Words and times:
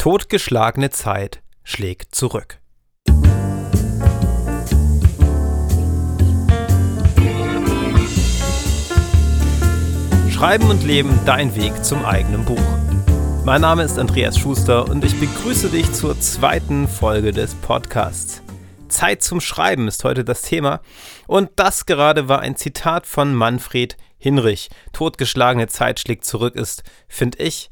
Totgeschlagene 0.00 0.88
Zeit 0.88 1.42
schlägt 1.62 2.14
zurück. 2.14 2.58
Schreiben 10.30 10.70
und 10.70 10.84
Leben, 10.84 11.20
dein 11.26 11.54
Weg 11.54 11.84
zum 11.84 12.06
eigenen 12.06 12.46
Buch. 12.46 12.56
Mein 13.44 13.60
Name 13.60 13.82
ist 13.82 13.98
Andreas 13.98 14.38
Schuster 14.38 14.88
und 14.88 15.04
ich 15.04 15.20
begrüße 15.20 15.68
dich 15.68 15.92
zur 15.92 16.18
zweiten 16.18 16.88
Folge 16.88 17.32
des 17.32 17.54
Podcasts. 17.56 18.40
Zeit 18.88 19.22
zum 19.22 19.42
Schreiben 19.42 19.86
ist 19.86 20.02
heute 20.04 20.24
das 20.24 20.40
Thema 20.40 20.80
und 21.26 21.50
das 21.56 21.84
gerade 21.84 22.26
war 22.26 22.40
ein 22.40 22.56
Zitat 22.56 23.06
von 23.06 23.34
Manfred 23.34 23.98
Hinrich. 24.16 24.70
Totgeschlagene 24.94 25.68
Zeit 25.68 26.00
schlägt 26.00 26.24
zurück 26.24 26.54
ist, 26.54 26.84
finde 27.06 27.42
ich, 27.42 27.68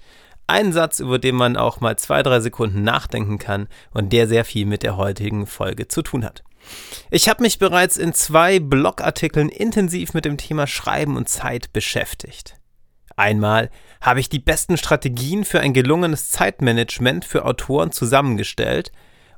ein 0.48 0.72
Satz, 0.72 0.98
über 0.98 1.18
den 1.18 1.36
man 1.36 1.56
auch 1.56 1.80
mal 1.80 1.96
zwei, 1.96 2.22
drei 2.22 2.40
Sekunden 2.40 2.82
nachdenken 2.82 3.38
kann 3.38 3.68
und 3.92 4.12
der 4.12 4.26
sehr 4.26 4.44
viel 4.44 4.66
mit 4.66 4.82
der 4.82 4.96
heutigen 4.96 5.46
Folge 5.46 5.88
zu 5.88 6.02
tun 6.02 6.24
hat. 6.24 6.42
Ich 7.10 7.28
habe 7.28 7.42
mich 7.42 7.58
bereits 7.58 7.96
in 7.96 8.12
zwei 8.14 8.58
Blogartikeln 8.58 9.48
intensiv 9.48 10.14
mit 10.14 10.24
dem 10.24 10.36
Thema 10.36 10.66
Schreiben 10.66 11.16
und 11.16 11.28
Zeit 11.28 11.72
beschäftigt. 11.72 12.56
Einmal 13.16 13.70
habe 14.00 14.20
ich 14.20 14.28
die 14.28 14.38
besten 14.38 14.76
Strategien 14.76 15.44
für 15.44 15.60
ein 15.60 15.74
gelungenes 15.74 16.30
Zeitmanagement 16.30 17.24
für 17.24 17.44
Autoren 17.44 17.90
zusammengestellt 17.92 18.92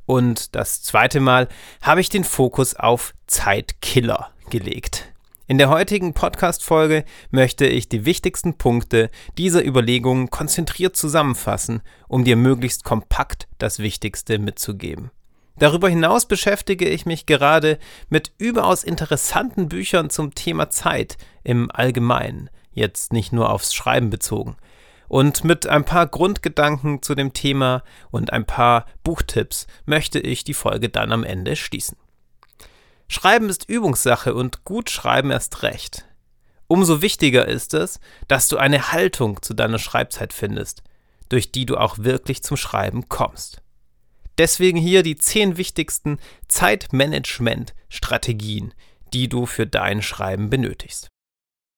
und 0.06 0.54
das 0.54 0.82
zweite 0.82 1.20
Mal 1.20 1.48
habe 1.82 2.00
ich 2.00 2.08
den 2.08 2.24
Fokus 2.24 2.74
auf 2.74 3.14
Zeitkiller 3.26 4.30
gelegt. 4.50 5.09
In 5.50 5.58
der 5.58 5.68
heutigen 5.68 6.14
Podcast-Folge 6.14 7.04
möchte 7.32 7.66
ich 7.66 7.88
die 7.88 8.04
wichtigsten 8.04 8.56
Punkte 8.56 9.10
dieser 9.36 9.66
Überlegungen 9.66 10.30
konzentriert 10.30 10.94
zusammenfassen, 10.94 11.82
um 12.06 12.22
dir 12.22 12.36
möglichst 12.36 12.84
kompakt 12.84 13.48
das 13.58 13.80
Wichtigste 13.80 14.38
mitzugeben. 14.38 15.10
Darüber 15.58 15.88
hinaus 15.88 16.26
beschäftige 16.26 16.88
ich 16.88 17.04
mich 17.04 17.26
gerade 17.26 17.80
mit 18.10 18.30
überaus 18.38 18.84
interessanten 18.84 19.68
Büchern 19.68 20.08
zum 20.08 20.36
Thema 20.36 20.70
Zeit 20.70 21.16
im 21.42 21.68
Allgemeinen, 21.72 22.48
jetzt 22.70 23.12
nicht 23.12 23.32
nur 23.32 23.50
aufs 23.50 23.74
Schreiben 23.74 24.08
bezogen. 24.08 24.56
Und 25.08 25.42
mit 25.42 25.66
ein 25.66 25.84
paar 25.84 26.06
Grundgedanken 26.06 27.02
zu 27.02 27.16
dem 27.16 27.32
Thema 27.32 27.82
und 28.12 28.32
ein 28.32 28.44
paar 28.44 28.86
Buchtipps 29.02 29.66
möchte 29.84 30.20
ich 30.20 30.44
die 30.44 30.54
Folge 30.54 30.90
dann 30.90 31.10
am 31.10 31.24
Ende 31.24 31.56
schließen. 31.56 31.96
Schreiben 33.12 33.48
ist 33.48 33.68
Übungssache 33.68 34.34
und 34.34 34.62
gut 34.62 34.88
schreiben 34.88 35.32
erst 35.32 35.64
recht. 35.64 36.04
Umso 36.68 37.02
wichtiger 37.02 37.48
ist 37.48 37.74
es, 37.74 37.98
dass 38.28 38.46
du 38.46 38.56
eine 38.56 38.92
Haltung 38.92 39.42
zu 39.42 39.52
deiner 39.52 39.80
Schreibzeit 39.80 40.32
findest, 40.32 40.84
durch 41.28 41.50
die 41.50 41.66
du 41.66 41.76
auch 41.76 41.98
wirklich 41.98 42.44
zum 42.44 42.56
Schreiben 42.56 43.08
kommst. 43.08 43.62
Deswegen 44.38 44.78
hier 44.78 45.02
die 45.02 45.16
zehn 45.16 45.56
wichtigsten 45.56 46.20
Zeitmanagement-Strategien, 46.46 48.74
die 49.12 49.28
du 49.28 49.46
für 49.46 49.66
dein 49.66 50.02
Schreiben 50.02 50.48
benötigst. 50.48 51.08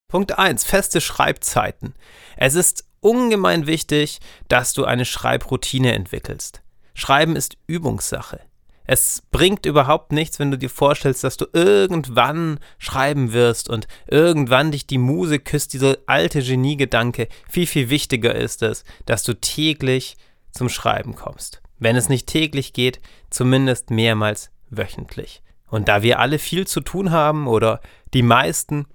Punkt 0.09 0.39
1. 0.39 0.65
Feste 0.65 1.01
Schreibzeiten. 1.01 1.95
Es 2.37 2.55
ist 2.55 2.85
ungemein 3.01 3.67
wichtig, 3.67 4.19
dass 4.49 4.75
du 4.75 4.85
eine 4.85 5.07
Schreibroutine 5.07 5.95
entwickelst. 5.95 6.61
Schreiben 6.93 7.37
ist 7.37 7.57
Übungssache. 7.67 8.39
Es 8.85 9.23
bringt 9.31 9.65
überhaupt 9.65 10.13
nichts, 10.13 10.39
wenn 10.39 10.51
du 10.51 10.59
dir 10.59 10.71
vorstellst, 10.71 11.23
dass 11.25 11.37
du 11.37 11.47
irgendwann 11.53 12.59
schreiben 12.79 13.33
wirst 13.33 13.69
und 13.69 13.87
irgendwann 14.09 14.73
dich 14.73 14.87
die 14.87 14.99
Muse 14.99 15.39
küsst, 15.39 15.73
dieser 15.73 15.99
alte 16.07 16.43
Geniegedanke. 16.43 17.29
Viel, 17.49 17.67
viel 17.67 17.91
wichtiger 17.91 18.35
ist 18.35 18.63
es, 18.63 18.85
dass 19.07 19.23
du 19.23 19.35
täglich 19.35 20.17
zum 20.51 20.69
Schreiben 20.69 21.15
kommst. 21.15 21.63
Wenn 21.79 21.97
es 21.97 22.09
nicht 22.09 22.27
täglich 22.27 22.73
geht, 22.73 23.01
zumindest 23.31 23.91
mehrmals 23.91 24.51
wöchentlich. 24.71 25.43
Und 25.69 25.89
da 25.89 26.03
wir 26.03 26.19
alle 26.19 26.39
viel 26.39 26.67
zu 26.67 26.81
tun 26.81 27.13
haben 27.13 27.47
oder 27.47 27.81
die 28.13 28.23
meisten, 28.23 28.87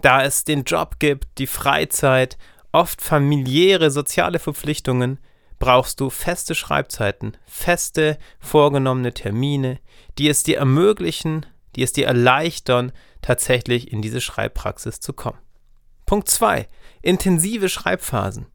da 0.00 0.22
es 0.22 0.44
den 0.44 0.64
Job 0.64 0.98
gibt, 0.98 1.38
die 1.38 1.46
Freizeit, 1.46 2.38
oft 2.72 3.02
familiäre, 3.02 3.90
soziale 3.90 4.38
Verpflichtungen, 4.38 5.18
brauchst 5.62 6.00
du 6.00 6.10
feste 6.10 6.56
Schreibzeiten, 6.56 7.36
feste 7.46 8.18
vorgenommene 8.40 9.14
Termine, 9.14 9.78
die 10.18 10.28
es 10.28 10.42
dir 10.42 10.58
ermöglichen, 10.58 11.46
die 11.76 11.84
es 11.84 11.92
dir 11.92 12.08
erleichtern, 12.08 12.90
tatsächlich 13.20 13.92
in 13.92 14.02
diese 14.02 14.20
Schreibpraxis 14.20 14.98
zu 14.98 15.12
kommen. 15.12 15.38
Punkt 16.04 16.28
2. 16.28 16.66
Intensive 17.00 17.68
Schreibphasen. 17.68 18.46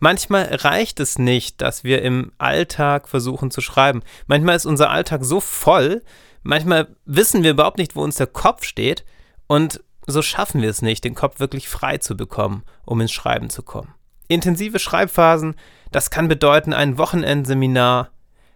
Manchmal 0.00 0.54
reicht 0.54 1.00
es 1.00 1.18
nicht, 1.18 1.62
dass 1.62 1.82
wir 1.82 2.02
im 2.02 2.30
Alltag 2.36 3.08
versuchen 3.08 3.50
zu 3.50 3.62
schreiben. 3.62 4.02
Manchmal 4.26 4.56
ist 4.56 4.66
unser 4.66 4.90
Alltag 4.90 5.24
so 5.24 5.40
voll, 5.40 6.02
manchmal 6.42 6.94
wissen 7.06 7.42
wir 7.42 7.52
überhaupt 7.52 7.78
nicht, 7.78 7.96
wo 7.96 8.02
uns 8.02 8.16
der 8.16 8.26
Kopf 8.26 8.64
steht 8.64 9.06
und 9.46 9.82
so 10.06 10.20
schaffen 10.20 10.60
wir 10.60 10.68
es 10.68 10.82
nicht, 10.82 11.04
den 11.04 11.14
Kopf 11.14 11.40
wirklich 11.40 11.70
frei 11.70 11.96
zu 11.96 12.18
bekommen, 12.18 12.64
um 12.84 13.00
ins 13.00 13.12
Schreiben 13.12 13.48
zu 13.48 13.62
kommen. 13.62 13.94
Intensive 14.28 14.78
Schreibphasen, 14.78 15.56
das 15.90 16.10
kann 16.10 16.28
bedeuten 16.28 16.72
ein 16.72 16.98
Wochenendseminar, 16.98 18.10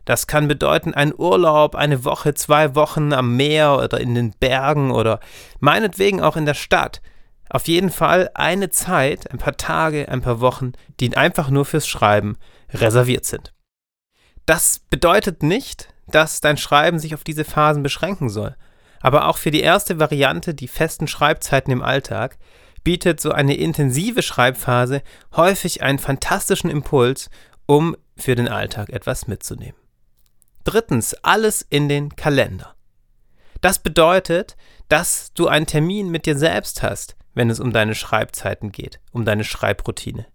das 0.05 0.27
kann 0.27 0.49
bedeuten 0.49 0.95
ein 0.95 1.15
Urlaub, 1.17 1.75
eine 1.75 2.05
Woche, 2.05 2.35
zwei 2.35 2.75
Wochen 2.75 3.13
am 3.13 3.37
Meer 3.37 3.79
oder 3.79 4.01
in 4.01 4.15
den 4.15 4.33
Bergen 4.33 4.91
oder 4.91 5.21
meinetwegen 5.61 6.21
auch 6.21 6.37
in 6.37 6.47
der 6.47 6.55
Stadt. 6.55 7.01
Auf 7.49 7.69
jeden 7.69 7.91
Fall 7.91 8.31
eine 8.35 8.71
Zeit, 8.71 9.31
ein 9.31 9.39
paar 9.39 9.57
Tage, 9.57 10.09
ein 10.09 10.23
paar 10.23 10.41
Wochen, 10.41 10.73
die 11.01 11.17
einfach 11.17 11.51
nur 11.51 11.65
fürs 11.65 11.87
Schreiben 11.87 12.37
reserviert 12.73 13.27
sind. 13.27 13.53
Das 14.47 14.81
bedeutet 14.91 15.43
nicht, 15.43 15.89
dass 16.09 16.41
dein 16.41 16.57
Schreiben 16.57 16.99
sich 16.99 17.15
auf 17.15 17.25
diese 17.25 17.45
Phasen 17.45 17.83
beschränken 17.83 18.29
soll. 18.29 18.57
Aber 19.01 19.29
auch 19.29 19.37
für 19.37 19.51
die 19.51 19.61
erste 19.61 20.01
Variante, 20.01 20.55
die 20.55 20.69
festen 20.69 21.07
Schreibzeiten 21.09 21.73
im 21.73 21.83
Alltag, 21.83 22.39
bietet 22.85 23.21
so 23.21 23.33
eine 23.33 23.55
intensive 23.55 24.23
Schreibphase 24.23 25.03
häufig 25.37 25.83
einen 25.83 25.99
fantastischen 25.99 26.71
Impuls, 26.71 27.31
um 27.67 27.97
für 28.17 28.35
den 28.35 28.49
Alltag 28.49 28.91
etwas 28.91 29.27
mitzunehmen. 29.27 29.79
Drittens, 30.65 31.15
alles 31.23 31.67
in 31.69 31.89
den 31.89 32.15
Kalender. 32.17 32.75
Das 33.61 33.79
bedeutet, 33.79 34.57
dass 34.89 35.33
du 35.35 35.49
einen 35.49 35.67
Termin 35.67 36.11
mit 36.11 36.27
dir 36.27 36.37
selbst 36.37 36.83
hast, 36.83 37.17
wenn 37.35 37.51
es 37.51 37.61
um 37.61 37.73
deine 37.73 37.95
Schreibzeiten 37.95 38.73
geht, 38.73 39.01
um 39.13 39.25
deine 39.25 39.45
Schreibroutine. 39.45 40.27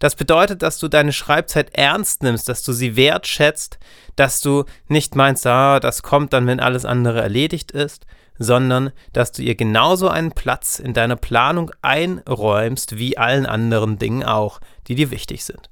Das 0.00 0.16
bedeutet, 0.16 0.62
dass 0.62 0.78
du 0.78 0.88
deine 0.88 1.12
Schreibzeit 1.12 1.74
ernst 1.74 2.22
nimmst, 2.22 2.48
dass 2.48 2.62
du 2.62 2.72
sie 2.72 2.96
wertschätzt, 2.96 3.78
dass 4.16 4.40
du 4.40 4.64
nicht 4.88 5.14
meinst, 5.14 5.46
ah, 5.46 5.78
das 5.78 6.02
kommt 6.02 6.32
dann, 6.32 6.46
wenn 6.46 6.58
alles 6.58 6.84
andere 6.84 7.20
erledigt 7.20 7.70
ist, 7.70 8.06
sondern 8.40 8.90
dass 9.12 9.32
du 9.32 9.42
ihr 9.42 9.54
genauso 9.54 10.08
einen 10.08 10.32
Platz 10.32 10.78
in 10.78 10.94
deiner 10.94 11.16
Planung 11.16 11.70
einräumst 11.82 12.96
wie 12.98 13.18
allen 13.18 13.44
anderen 13.44 13.98
Dingen 13.98 14.24
auch, 14.24 14.60
die 14.88 14.94
dir 14.94 15.10
wichtig 15.10 15.44
sind. 15.44 15.68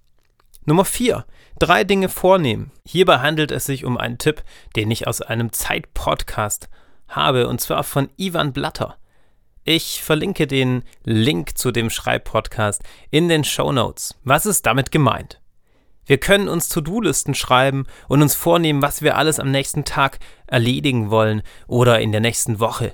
Nummer 0.67 0.85
4. 0.85 1.25
Drei 1.59 1.83
Dinge 1.83 2.11
vornehmen. 2.11 2.71
Hierbei 2.85 3.21
handelt 3.21 3.51
es 3.53 3.65
sich 3.65 3.87
um 3.87 3.97
einen 3.97 4.19
Tipp, 4.19 4.45
den 4.77 4.91
ich 4.91 5.07
aus 5.07 5.23
einem 5.23 5.51
Zeit-Podcast 5.51 6.69
habe, 7.09 7.49
und 7.49 7.63
zwar 7.63 7.85
von 7.85 8.11
Ivan 8.19 8.53
Blatter. 8.53 8.99
Ich 9.65 10.03
verlinke 10.03 10.47
den 10.47 10.85
Link 11.05 11.57
zu 11.57 11.73
dem 11.73 11.89
Schreibpodcast 11.89 12.83
in 13.11 13.29
den 13.29 13.45
Show 13.45 13.73
Notes. 13.73 14.15
Was 14.25 14.45
ist 14.45 14.67
damit 14.67 14.91
gemeint? 14.91 15.41
Wir 16.09 16.19
können 16.19 16.49
uns 16.49 16.71
To-Do-Listen 16.71 17.35
schreiben 17.35 17.85
und 18.09 18.23
uns 18.23 18.35
vornehmen, 18.35 18.81
was 18.81 19.03
wir 19.03 19.19
alles 19.19 19.39
am 19.39 19.51
nächsten 19.51 19.85
Tag 19.85 20.19
erledigen 20.47 21.11
wollen 21.11 21.43
oder 21.67 22.01
in 22.01 22.13
der 22.13 22.23
nächsten 22.23 22.61
Woche. 22.61 22.93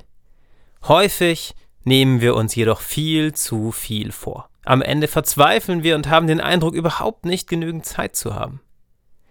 Häufig 0.83 1.55
nehmen 1.85 2.21
wir 2.21 2.35
uns 2.35 2.57
jedoch 2.57 2.81
viel 2.81 3.33
zu 3.33 3.71
viel 3.71 4.11
vor. 4.11 4.49
Am 4.65 4.83
Ende 4.83 5.07
verzweifeln 5.07 5.85
wir 5.85 5.95
und 5.95 6.11
haben 6.11 6.27
den 6.27 6.41
Eindruck, 6.41 6.75
überhaupt 6.75 7.25
nicht 7.25 7.49
genügend 7.49 7.87
Zeit 7.87 8.17
zu 8.17 8.35
haben. 8.35 8.61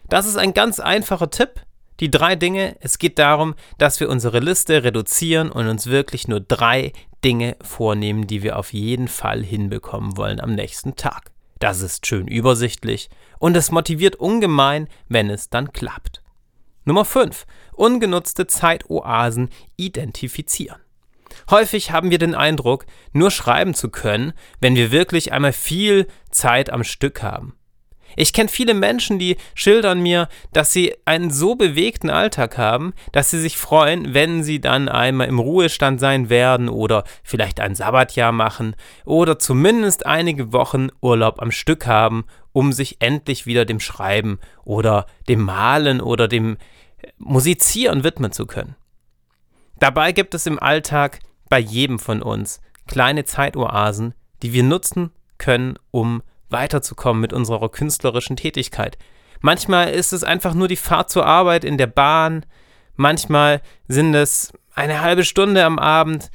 Das 0.08 0.28
ist 0.28 0.38
ein 0.38 0.54
ganz 0.54 0.80
einfacher 0.80 1.30
Tipp. 1.30 1.66
Die 2.00 2.10
drei 2.10 2.38
Dinge, 2.38 2.78
es 2.80 3.00
geht 3.00 3.20
darum, 3.20 3.54
dass 3.80 4.00
wir 4.00 4.10
unsere 4.10 4.40
Liste 4.40 4.86
reduzieren 4.86 5.52
und 5.52 5.68
uns 5.68 5.88
wirklich 5.88 6.30
nur 6.30 6.40
drei 6.40 6.94
Dinge 7.26 7.58
vornehmen, 7.62 8.28
die 8.28 8.44
wir 8.44 8.58
auf 8.58 8.72
jeden 8.72 9.10
Fall 9.10 9.44
hinbekommen 9.44 10.16
wollen 10.16 10.40
am 10.40 10.56
nächsten 10.56 10.96
Tag. 10.96 11.34
Das 11.64 11.82
ist 11.82 12.06
schön 12.06 12.28
übersichtlich 12.28 13.10
und 13.44 13.58
es 13.58 13.72
motiviert 13.72 14.16
ungemein, 14.16 14.88
wenn 15.10 15.30
es 15.30 15.50
dann 15.50 15.74
klappt. 15.74 16.24
Nummer 16.86 17.04
5. 17.04 17.46
Ungenutzte 17.74 18.48
Zeitoasen 18.48 19.50
identifizieren. 19.76 20.80
Häufig 21.50 21.92
haben 21.92 22.10
wir 22.10 22.20
den 22.20 22.36
Eindruck, 22.36 22.86
nur 23.12 23.32
schreiben 23.32 23.74
zu 23.74 23.90
können, 23.90 24.32
wenn 24.62 24.78
wir 24.78 24.92
wirklich 24.92 25.34
einmal 25.34 25.52
viel 25.52 26.08
Zeit 26.32 26.70
am 26.70 26.86
Stück 26.86 27.22
haben. 27.22 27.58
Ich 28.16 28.34
kenne 28.34 28.50
viele 28.50 28.74
Menschen, 28.74 29.20
die 29.20 29.38
schildern 29.56 30.02
mir, 30.02 30.30
dass 30.52 30.74
sie 30.74 30.96
einen 31.06 31.32
so 31.32 31.56
bewegten 31.56 32.10
Alltag 32.10 32.58
haben, 32.58 32.94
dass 33.12 33.30
sie 33.30 33.40
sich 33.40 33.58
freuen, 33.58 34.14
wenn 34.14 34.44
sie 34.44 34.60
dann 34.60 34.90
einmal 34.90 35.28
im 35.28 35.40
Ruhestand 35.40 36.00
sein 36.00 36.30
werden 36.30 36.70
oder 36.70 37.04
vielleicht 37.24 37.60
ein 37.60 37.76
Sabbatjahr 37.76 38.32
machen 38.32 38.76
oder 39.06 39.40
zumindest 39.40 40.06
einige 40.06 40.54
Wochen 40.54 40.90
Urlaub 41.02 41.42
am 41.42 41.52
Stück 41.52 41.88
haben, 41.88 42.26
um 42.52 42.72
sich 42.74 42.98
endlich 43.02 43.46
wieder 43.46 43.66
dem 43.66 43.80
Schreiben 43.80 44.40
oder 44.64 45.08
dem 45.28 45.42
Malen 45.42 46.02
oder 46.02 46.28
dem 46.28 46.58
Musizieren 47.18 48.04
widmen 48.04 48.32
zu 48.32 48.46
können. 48.46 48.76
Dabei 49.80 50.12
gibt 50.12 50.34
es 50.34 50.46
im 50.46 50.60
Alltag 50.60 51.20
bei 51.50 51.60
jedem 51.60 52.00
von 52.00 52.22
uns 52.22 52.62
kleine 52.88 53.26
Zeitoasen, 53.26 54.14
die 54.42 54.54
wir 54.54 54.64
nutzen 54.64 55.12
können, 55.38 55.78
um 55.92 56.22
weiterzukommen 56.54 57.20
mit 57.20 57.34
unserer 57.34 57.68
künstlerischen 57.68 58.38
Tätigkeit. 58.38 58.98
Manchmal 59.42 59.90
ist 59.90 60.14
es 60.14 60.24
einfach 60.24 60.54
nur 60.54 60.70
die 60.70 60.78
Fahrt 60.78 61.10
zur 61.10 61.26
Arbeit 61.26 61.66
in 61.66 61.78
der 61.78 61.88
Bahn, 61.88 62.46
manchmal 62.96 63.62
sind 63.90 64.16
es 64.16 64.54
eine 64.74 65.02
halbe 65.02 65.26
Stunde 65.26 65.66
am 65.66 65.78
Abend, 65.80 66.32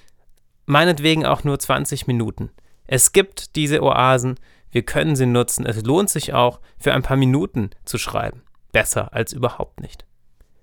meinetwegen 0.66 1.24
auch 1.24 1.42
nur 1.44 1.58
20 1.58 2.06
Minuten. 2.06 2.50
Es 2.86 3.12
gibt 3.12 3.56
diese 3.56 3.82
Oasen, 3.82 4.38
wir 4.70 4.82
können 4.82 5.16
sie 5.16 5.26
nutzen. 5.26 5.66
Es 5.66 5.82
lohnt 5.82 6.10
sich 6.10 6.34
auch, 6.34 6.60
für 6.78 6.92
ein 6.92 7.02
paar 7.02 7.16
Minuten 7.16 7.70
zu 7.84 7.98
schreiben. 7.98 8.42
Besser 8.72 9.14
als 9.14 9.32
überhaupt 9.32 9.80
nicht. 9.80 10.04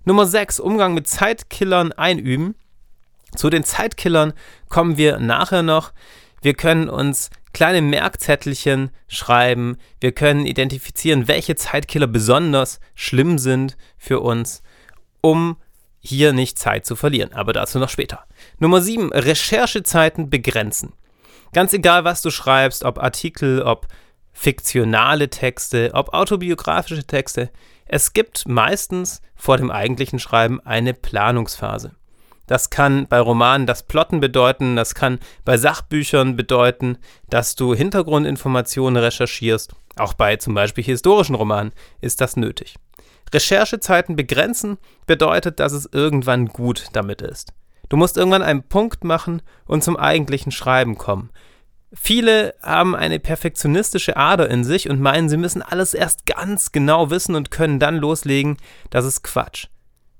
Nummer 0.04 0.26
6. 0.26 0.60
Umgang 0.60 0.94
mit 0.94 1.08
Zeitkillern 1.08 1.92
einüben. 1.92 2.54
Zu 3.34 3.50
den 3.50 3.64
Zeitkillern 3.64 4.32
kommen 4.68 4.96
wir 4.96 5.18
nachher 5.18 5.62
noch. 5.62 5.92
Wir 6.42 6.54
können 6.54 6.88
uns 6.88 7.30
kleine 7.56 7.80
Merkzettelchen 7.80 8.90
schreiben. 9.08 9.78
Wir 9.98 10.12
können 10.12 10.44
identifizieren, 10.44 11.26
welche 11.26 11.56
Zeitkiller 11.56 12.06
besonders 12.06 12.80
schlimm 12.94 13.38
sind 13.38 13.78
für 13.96 14.20
uns, 14.20 14.62
um 15.22 15.56
hier 15.98 16.34
nicht 16.34 16.58
Zeit 16.58 16.84
zu 16.84 16.96
verlieren. 16.96 17.32
Aber 17.32 17.54
dazu 17.54 17.78
noch 17.78 17.88
später. 17.88 18.26
Nummer 18.58 18.82
7. 18.82 19.10
Recherchezeiten 19.10 20.28
begrenzen. 20.28 20.92
Ganz 21.54 21.72
egal, 21.72 22.04
was 22.04 22.20
du 22.20 22.30
schreibst, 22.30 22.84
ob 22.84 22.98
Artikel, 22.98 23.62
ob 23.62 23.86
fiktionale 24.34 25.30
Texte, 25.30 25.92
ob 25.94 26.12
autobiografische 26.12 27.06
Texte, 27.06 27.48
es 27.86 28.12
gibt 28.12 28.46
meistens 28.46 29.22
vor 29.34 29.56
dem 29.56 29.70
eigentlichen 29.70 30.18
Schreiben 30.18 30.60
eine 30.60 30.92
Planungsphase. 30.92 31.92
Das 32.46 32.70
kann 32.70 33.06
bei 33.08 33.18
Romanen 33.18 33.66
das 33.66 33.82
Plotten 33.82 34.20
bedeuten, 34.20 34.76
das 34.76 34.94
kann 34.94 35.18
bei 35.44 35.56
Sachbüchern 35.56 36.36
bedeuten, 36.36 36.98
dass 37.28 37.56
du 37.56 37.74
Hintergrundinformationen 37.74 39.02
recherchierst. 39.02 39.74
Auch 39.96 40.14
bei 40.14 40.36
zum 40.36 40.54
Beispiel 40.54 40.84
historischen 40.84 41.34
Romanen 41.34 41.72
ist 42.00 42.20
das 42.20 42.36
nötig. 42.36 42.76
Recherchezeiten 43.32 44.14
begrenzen 44.14 44.78
bedeutet, 45.06 45.58
dass 45.58 45.72
es 45.72 45.88
irgendwann 45.90 46.46
gut 46.46 46.86
damit 46.92 47.22
ist. 47.22 47.52
Du 47.88 47.96
musst 47.96 48.16
irgendwann 48.16 48.42
einen 48.42 48.62
Punkt 48.62 49.04
machen 49.04 49.42
und 49.66 49.82
zum 49.82 49.96
eigentlichen 49.96 50.52
Schreiben 50.52 50.96
kommen. 50.96 51.30
Viele 51.92 52.54
haben 52.62 52.94
eine 52.94 53.20
perfektionistische 53.20 54.16
Ader 54.16 54.50
in 54.50 54.64
sich 54.64 54.90
und 54.90 55.00
meinen, 55.00 55.28
sie 55.28 55.36
müssen 55.36 55.62
alles 55.62 55.94
erst 55.94 56.26
ganz 56.26 56.72
genau 56.72 57.10
wissen 57.10 57.34
und 57.34 57.50
können 57.50 57.78
dann 57.78 57.96
loslegen. 57.96 58.58
Das 58.90 59.04
ist 59.04 59.22
Quatsch. 59.22 59.68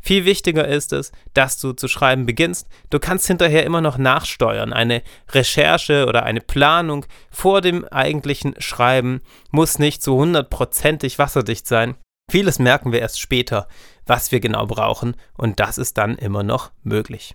Viel 0.06 0.24
wichtiger 0.24 0.68
ist 0.68 0.92
es, 0.92 1.10
dass 1.34 1.58
du 1.58 1.72
zu 1.72 1.88
schreiben 1.88 2.26
beginnst. 2.26 2.68
Du 2.90 3.00
kannst 3.00 3.26
hinterher 3.26 3.64
immer 3.64 3.80
noch 3.80 3.98
nachsteuern. 3.98 4.72
Eine 4.72 5.02
Recherche 5.32 6.06
oder 6.06 6.22
eine 6.22 6.40
Planung 6.40 7.06
vor 7.32 7.60
dem 7.60 7.84
eigentlichen 7.86 8.54
Schreiben 8.58 9.20
muss 9.50 9.80
nicht 9.80 10.04
so 10.04 10.18
hundertprozentig 10.18 11.18
wasserdicht 11.18 11.66
sein. 11.66 11.96
Vieles 12.30 12.60
merken 12.60 12.92
wir 12.92 13.00
erst 13.00 13.18
später, 13.18 13.66
was 14.06 14.30
wir 14.30 14.38
genau 14.38 14.66
brauchen 14.66 15.16
und 15.36 15.58
das 15.58 15.76
ist 15.76 15.98
dann 15.98 16.14
immer 16.14 16.44
noch 16.44 16.70
möglich. 16.84 17.34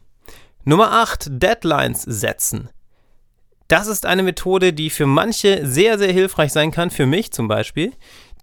Nummer 0.63 0.94
8. 0.94 1.27
Deadlines 1.29 2.03
setzen. 2.03 2.69
Das 3.71 3.88
ist 3.88 4.06
eine 4.06 4.21
Methode, 4.21 4.73
die 4.73 4.89
für 4.89 5.06
manche 5.06 5.65
sehr, 5.65 5.97
sehr 5.97 6.12
hilfreich 6.12 6.51
sein 6.51 6.71
kann, 6.71 6.91
für 6.91 7.06
mich 7.06 7.31
zum 7.31 7.47
Beispiel, 7.47 7.94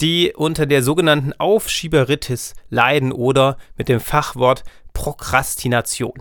die 0.01 0.33
unter 0.35 0.65
der 0.65 0.83
sogenannten 0.83 1.35
Aufschieberitis 1.35 2.55
leiden 2.71 3.13
oder 3.13 3.59
mit 3.77 3.91
dem 3.91 4.01
Fachwort 4.01 4.65
Prokrastination. 4.95 6.15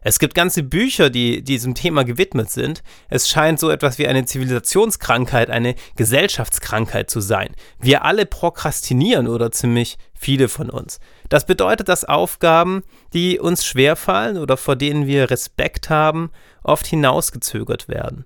Es 0.00 0.18
gibt 0.18 0.34
ganze 0.34 0.62
Bücher, 0.62 1.10
die 1.10 1.42
diesem 1.44 1.74
Thema 1.74 2.04
gewidmet 2.04 2.50
sind. 2.50 2.82
Es 3.10 3.28
scheint 3.28 3.60
so 3.60 3.68
etwas 3.68 3.98
wie 3.98 4.06
eine 4.06 4.24
Zivilisationskrankheit, 4.24 5.50
eine 5.50 5.74
Gesellschaftskrankheit 5.96 7.10
zu 7.10 7.20
sein. 7.20 7.54
Wir 7.80 8.06
alle 8.06 8.24
prokrastinieren 8.24 9.28
oder 9.28 9.52
ziemlich 9.52 9.98
viele 10.14 10.48
von 10.48 10.70
uns. 10.70 11.00
Das 11.28 11.44
bedeutet, 11.44 11.90
dass 11.90 12.06
Aufgaben, 12.06 12.82
die 13.12 13.38
uns 13.38 13.66
schwerfallen 13.66 14.38
oder 14.38 14.56
vor 14.56 14.74
denen 14.74 15.06
wir 15.06 15.30
Respekt 15.30 15.90
haben, 15.90 16.30
oft 16.62 16.86
hinausgezögert 16.86 17.88
werden. 17.88 18.24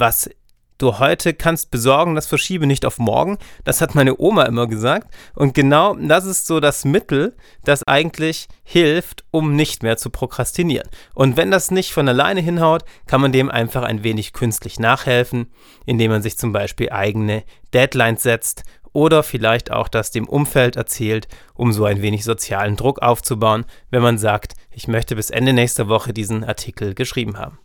Was 0.00 0.30
du 0.78 0.98
heute 0.98 1.34
kannst 1.34 1.70
besorgen, 1.70 2.14
das 2.14 2.26
verschiebe 2.26 2.66
nicht 2.66 2.86
auf 2.86 2.98
morgen. 2.98 3.36
Das 3.64 3.82
hat 3.82 3.94
meine 3.94 4.18
Oma 4.18 4.44
immer 4.44 4.66
gesagt. 4.66 5.12
Und 5.34 5.52
genau 5.52 5.94
das 5.94 6.24
ist 6.24 6.46
so 6.46 6.58
das 6.58 6.86
Mittel, 6.86 7.36
das 7.64 7.86
eigentlich 7.86 8.48
hilft, 8.62 9.24
um 9.30 9.54
nicht 9.54 9.82
mehr 9.82 9.98
zu 9.98 10.08
prokrastinieren. 10.08 10.88
Und 11.14 11.36
wenn 11.36 11.50
das 11.50 11.70
nicht 11.70 11.92
von 11.92 12.08
alleine 12.08 12.40
hinhaut, 12.40 12.84
kann 13.06 13.20
man 13.20 13.30
dem 13.30 13.50
einfach 13.50 13.82
ein 13.82 14.02
wenig 14.02 14.32
künstlich 14.32 14.78
nachhelfen, 14.78 15.52
indem 15.84 16.10
man 16.10 16.22
sich 16.22 16.38
zum 16.38 16.52
Beispiel 16.52 16.88
eigene 16.90 17.44
Deadlines 17.74 18.22
setzt 18.22 18.62
oder 18.94 19.22
vielleicht 19.22 19.70
auch 19.70 19.88
das 19.88 20.12
dem 20.12 20.26
Umfeld 20.26 20.76
erzählt, 20.76 21.28
um 21.54 21.72
so 21.72 21.84
ein 21.84 22.00
wenig 22.00 22.24
sozialen 22.24 22.76
Druck 22.76 23.02
aufzubauen, 23.02 23.66
wenn 23.90 24.02
man 24.02 24.16
sagt, 24.16 24.54
ich 24.70 24.88
möchte 24.88 25.14
bis 25.14 25.28
Ende 25.28 25.52
nächster 25.52 25.88
Woche 25.88 26.14
diesen 26.14 26.42
Artikel 26.42 26.94
geschrieben 26.94 27.38
haben. 27.38 27.58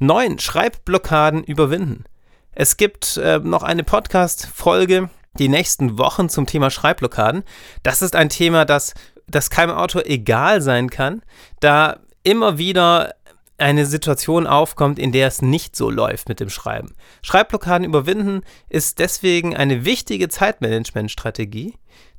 9. 0.00 0.38
Schreibblockaden 0.38 1.42
überwinden. 1.42 2.04
Es 2.52 2.76
gibt 2.76 3.16
äh, 3.16 3.38
noch 3.38 3.62
eine 3.62 3.82
Podcast-Folge 3.82 5.10
die 5.38 5.48
nächsten 5.48 5.98
Wochen 5.98 6.28
zum 6.28 6.46
Thema 6.46 6.70
Schreibblockaden. 6.70 7.42
Das 7.82 8.02
ist 8.02 8.14
ein 8.14 8.28
Thema, 8.28 8.64
das, 8.64 8.94
das 9.26 9.50
keinem 9.50 9.76
Autor 9.76 10.06
egal 10.06 10.60
sein 10.60 10.90
kann, 10.90 11.22
da 11.60 11.98
immer 12.22 12.58
wieder 12.58 13.14
eine 13.58 13.86
Situation 13.86 14.46
aufkommt, 14.46 15.00
in 15.00 15.10
der 15.10 15.26
es 15.26 15.42
nicht 15.42 15.74
so 15.74 15.90
läuft 15.90 16.28
mit 16.28 16.38
dem 16.38 16.48
Schreiben. 16.48 16.94
Schreibblockaden 17.22 17.84
überwinden 17.84 18.42
ist 18.68 19.00
deswegen 19.00 19.56
eine 19.56 19.84
wichtige 19.84 20.28
Zeitmanagementstrategie, 20.28 21.74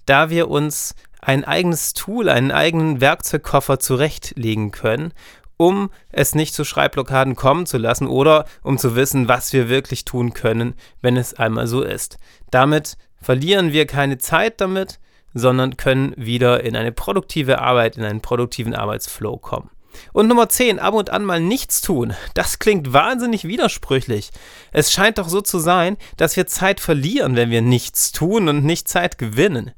da 0.05 0.29
wir 0.29 0.49
uns 0.49 0.95
ein 1.21 1.43
eigenes 1.43 1.93
Tool, 1.93 2.29
einen 2.29 2.51
eigenen 2.51 3.01
Werkzeugkoffer 3.01 3.79
zurechtlegen 3.79 4.71
können, 4.71 5.13
um 5.59 5.89
es 6.09 6.35
nicht 6.35 6.56
zu 6.56 6.63
Schreibblockaden 6.63 7.35
kommen 7.35 7.65
zu 7.65 7.77
lassen 7.77 8.07
oder 8.07 8.45
um 8.63 8.77
zu 8.77 8.95
wissen, 8.95 9.27
was 9.27 9.51
wir 9.51 9.67
wirklich 9.67 10.06
tun 10.06 10.33
können, 10.33 10.73
wenn 11.01 11.17
es 11.17 11.33
einmal 11.33 11.67
so 11.67 11.83
ist. 11.83 12.17
Damit 12.50 12.95
verlieren 13.21 13.73
wir 13.73 13.85
keine 13.85 14.17
Zeit 14.19 14.61
damit, 14.61 15.00
sondern 15.33 15.75
können 15.75 16.13
wieder 16.15 16.63
in 16.63 16.77
eine 16.77 16.94
produktive 16.94 17.59
Arbeit, 17.59 17.97
in 17.97 18.06
einen 18.06 18.21
produktiven 18.21 18.73
Arbeitsflow 18.73 19.35
kommen. 19.35 19.69
Und 20.13 20.30
Nummer 20.30 20.47
10, 20.47 20.80
ab 20.80 20.94
und 20.94 21.09
an 21.09 21.25
mal 21.25 21.42
nichts 21.42 21.81
tun. 21.81 22.13
Das 22.35 22.59
klingt 22.59 22.94
wahnsinnig 22.94 23.44
widersprüchlich. 23.44 24.30
Es 24.71 24.94
scheint 24.94 25.18
doch 25.18 25.28
so 25.28 25.42
zu 25.42 25.59
sein, 25.59 25.97
dass 26.16 26.37
wir 26.37 26.47
Zeit 26.47 26.80
verlieren, 26.80 27.35
wenn 27.35 27.49
wir 27.49 27.61
nichts 27.61 28.13
tun 28.13 28.47
und 28.47 28.63
nicht 28.63 28.87
Zeit 28.87 29.18
gewinnen. 29.18 29.71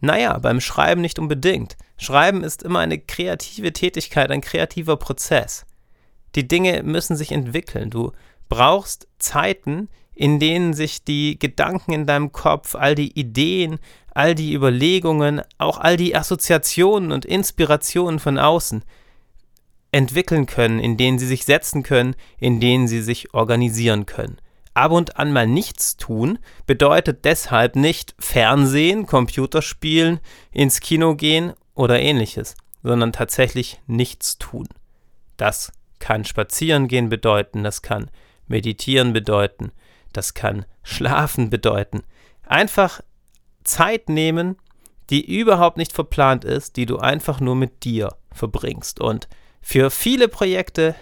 Naja, 0.00 0.38
beim 0.38 0.62
Schreiben 0.62 1.02
nicht 1.02 1.18
unbedingt. 1.18 1.76
Schreiben 2.00 2.42
ist 2.42 2.62
immer 2.62 2.78
eine 2.78 2.98
kreative 2.98 3.74
Tätigkeit, 3.74 4.30
ein 4.30 4.40
kreativer 4.40 4.96
Prozess. 4.96 5.66
Die 6.34 6.48
Dinge 6.48 6.82
müssen 6.82 7.14
sich 7.14 7.30
entwickeln. 7.30 7.90
Du 7.90 8.12
brauchst 8.48 9.06
Zeiten, 9.18 9.90
in 10.14 10.38
denen 10.38 10.72
sich 10.72 11.04
die 11.04 11.38
Gedanken 11.38 11.92
in 11.92 12.06
deinem 12.06 12.32
Kopf, 12.32 12.74
all 12.74 12.94
die 12.94 13.18
Ideen, 13.18 13.78
all 14.14 14.34
die 14.34 14.54
Überlegungen, 14.54 15.42
auch 15.58 15.76
all 15.76 15.98
die 15.98 16.16
Assoziationen 16.16 17.12
und 17.12 17.26
Inspirationen 17.26 18.18
von 18.18 18.38
außen 18.38 18.82
entwickeln 19.92 20.46
können, 20.46 20.80
in 20.80 20.96
denen 20.96 21.18
sie 21.18 21.26
sich 21.26 21.44
setzen 21.44 21.82
können, 21.82 22.16
in 22.38 22.60
denen 22.60 22.88
sie 22.88 23.02
sich 23.02 23.34
organisieren 23.34 24.06
können 24.06 24.40
ab 24.74 24.92
und 24.92 25.16
an 25.16 25.32
mal 25.32 25.46
nichts 25.46 25.96
tun 25.96 26.38
bedeutet 26.66 27.24
deshalb 27.24 27.76
nicht 27.76 28.14
Fernsehen, 28.18 29.06
Computerspielen, 29.06 30.20
ins 30.52 30.80
Kino 30.80 31.16
gehen 31.16 31.52
oder 31.80 32.00
ähnliches, 32.00 32.54
sondern 32.82 33.12
tatsächlich 33.12 33.80
nichts 33.86 34.38
tun. 34.38 34.68
Das 35.36 35.72
kann 35.98 36.24
spazieren 36.24 36.88
gehen 36.88 37.08
bedeuten, 37.08 37.62
das 37.62 37.82
kann 37.82 38.10
meditieren 38.46 39.12
bedeuten, 39.12 39.72
das 40.12 40.34
kann 40.34 40.64
schlafen 40.82 41.50
bedeuten. 41.50 42.02
Einfach 42.46 43.00
Zeit 43.64 44.08
nehmen, 44.08 44.56
die 45.10 45.38
überhaupt 45.38 45.76
nicht 45.76 45.92
verplant 45.92 46.44
ist, 46.44 46.76
die 46.76 46.86
du 46.86 46.98
einfach 46.98 47.40
nur 47.40 47.56
mit 47.56 47.84
dir 47.84 48.14
verbringst. 48.32 49.00
Und 49.00 49.28
für 49.60 49.90
viele 49.90 50.28
Projekte 50.28 50.94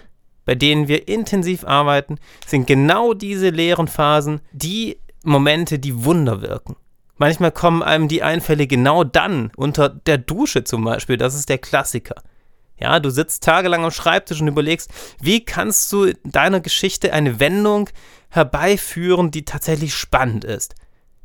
bei 0.49 0.55
denen 0.55 0.87
wir 0.87 1.07
intensiv 1.07 1.63
arbeiten, 1.63 2.17
sind 2.43 2.65
genau 2.65 3.13
diese 3.13 3.51
leeren 3.51 3.87
Phasen 3.87 4.41
die 4.51 4.97
Momente, 5.23 5.77
die 5.77 6.03
Wunder 6.05 6.41
wirken. 6.41 6.75
Manchmal 7.19 7.51
kommen 7.51 7.83
einem 7.83 8.07
die 8.07 8.23
Einfälle 8.23 8.65
genau 8.65 9.03
dann, 9.03 9.51
unter 9.57 9.89
der 9.89 10.17
Dusche 10.17 10.63
zum 10.63 10.85
Beispiel. 10.85 11.17
Das 11.17 11.35
ist 11.35 11.49
der 11.49 11.57
Klassiker. 11.57 12.15
Ja, 12.79 13.01
du 13.01 13.09
sitzt 13.09 13.43
tagelang 13.43 13.83
am 13.83 13.91
Schreibtisch 13.91 14.39
und 14.39 14.47
überlegst, 14.47 14.89
wie 15.19 15.43
kannst 15.43 15.91
du 15.91 16.13
deiner 16.23 16.61
Geschichte 16.61 17.11
eine 17.11 17.41
Wendung 17.41 17.89
herbeiführen, 18.29 19.31
die 19.31 19.43
tatsächlich 19.43 19.93
spannend 19.93 20.45
ist. 20.45 20.75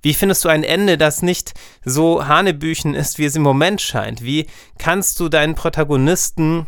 Wie 0.02 0.14
findest 0.14 0.44
du 0.44 0.48
ein 0.48 0.64
Ende, 0.64 0.98
das 0.98 1.22
nicht 1.22 1.54
so 1.84 2.26
Hanebüchen 2.26 2.94
ist, 2.94 3.18
wie 3.18 3.24
es 3.24 3.36
im 3.36 3.42
Moment 3.42 3.80
scheint? 3.80 4.22
Wie 4.22 4.48
kannst 4.78 5.20
du 5.20 5.28
deinen 5.28 5.54
Protagonisten 5.54 6.66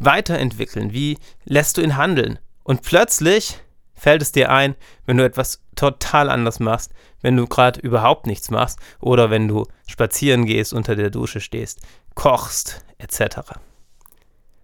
weiterentwickeln? 0.00 0.92
Wie 0.92 1.16
lässt 1.44 1.76
du 1.76 1.80
ihn 1.80 1.96
handeln? 1.96 2.40
Und 2.64 2.82
plötzlich 2.82 3.60
fällt 3.98 4.22
es 4.22 4.32
dir 4.32 4.50
ein, 4.50 4.74
wenn 5.06 5.16
du 5.16 5.24
etwas 5.24 5.62
total 5.76 6.30
anders 6.30 6.60
machst, 6.60 6.92
wenn 7.20 7.36
du 7.36 7.46
gerade 7.46 7.80
überhaupt 7.80 8.26
nichts 8.26 8.50
machst 8.50 8.78
oder 9.00 9.30
wenn 9.30 9.48
du 9.48 9.66
spazieren 9.86 10.46
gehst, 10.46 10.72
unter 10.72 10.96
der 10.96 11.10
Dusche 11.10 11.40
stehst, 11.40 11.80
kochst 12.14 12.82
etc. 12.98 13.40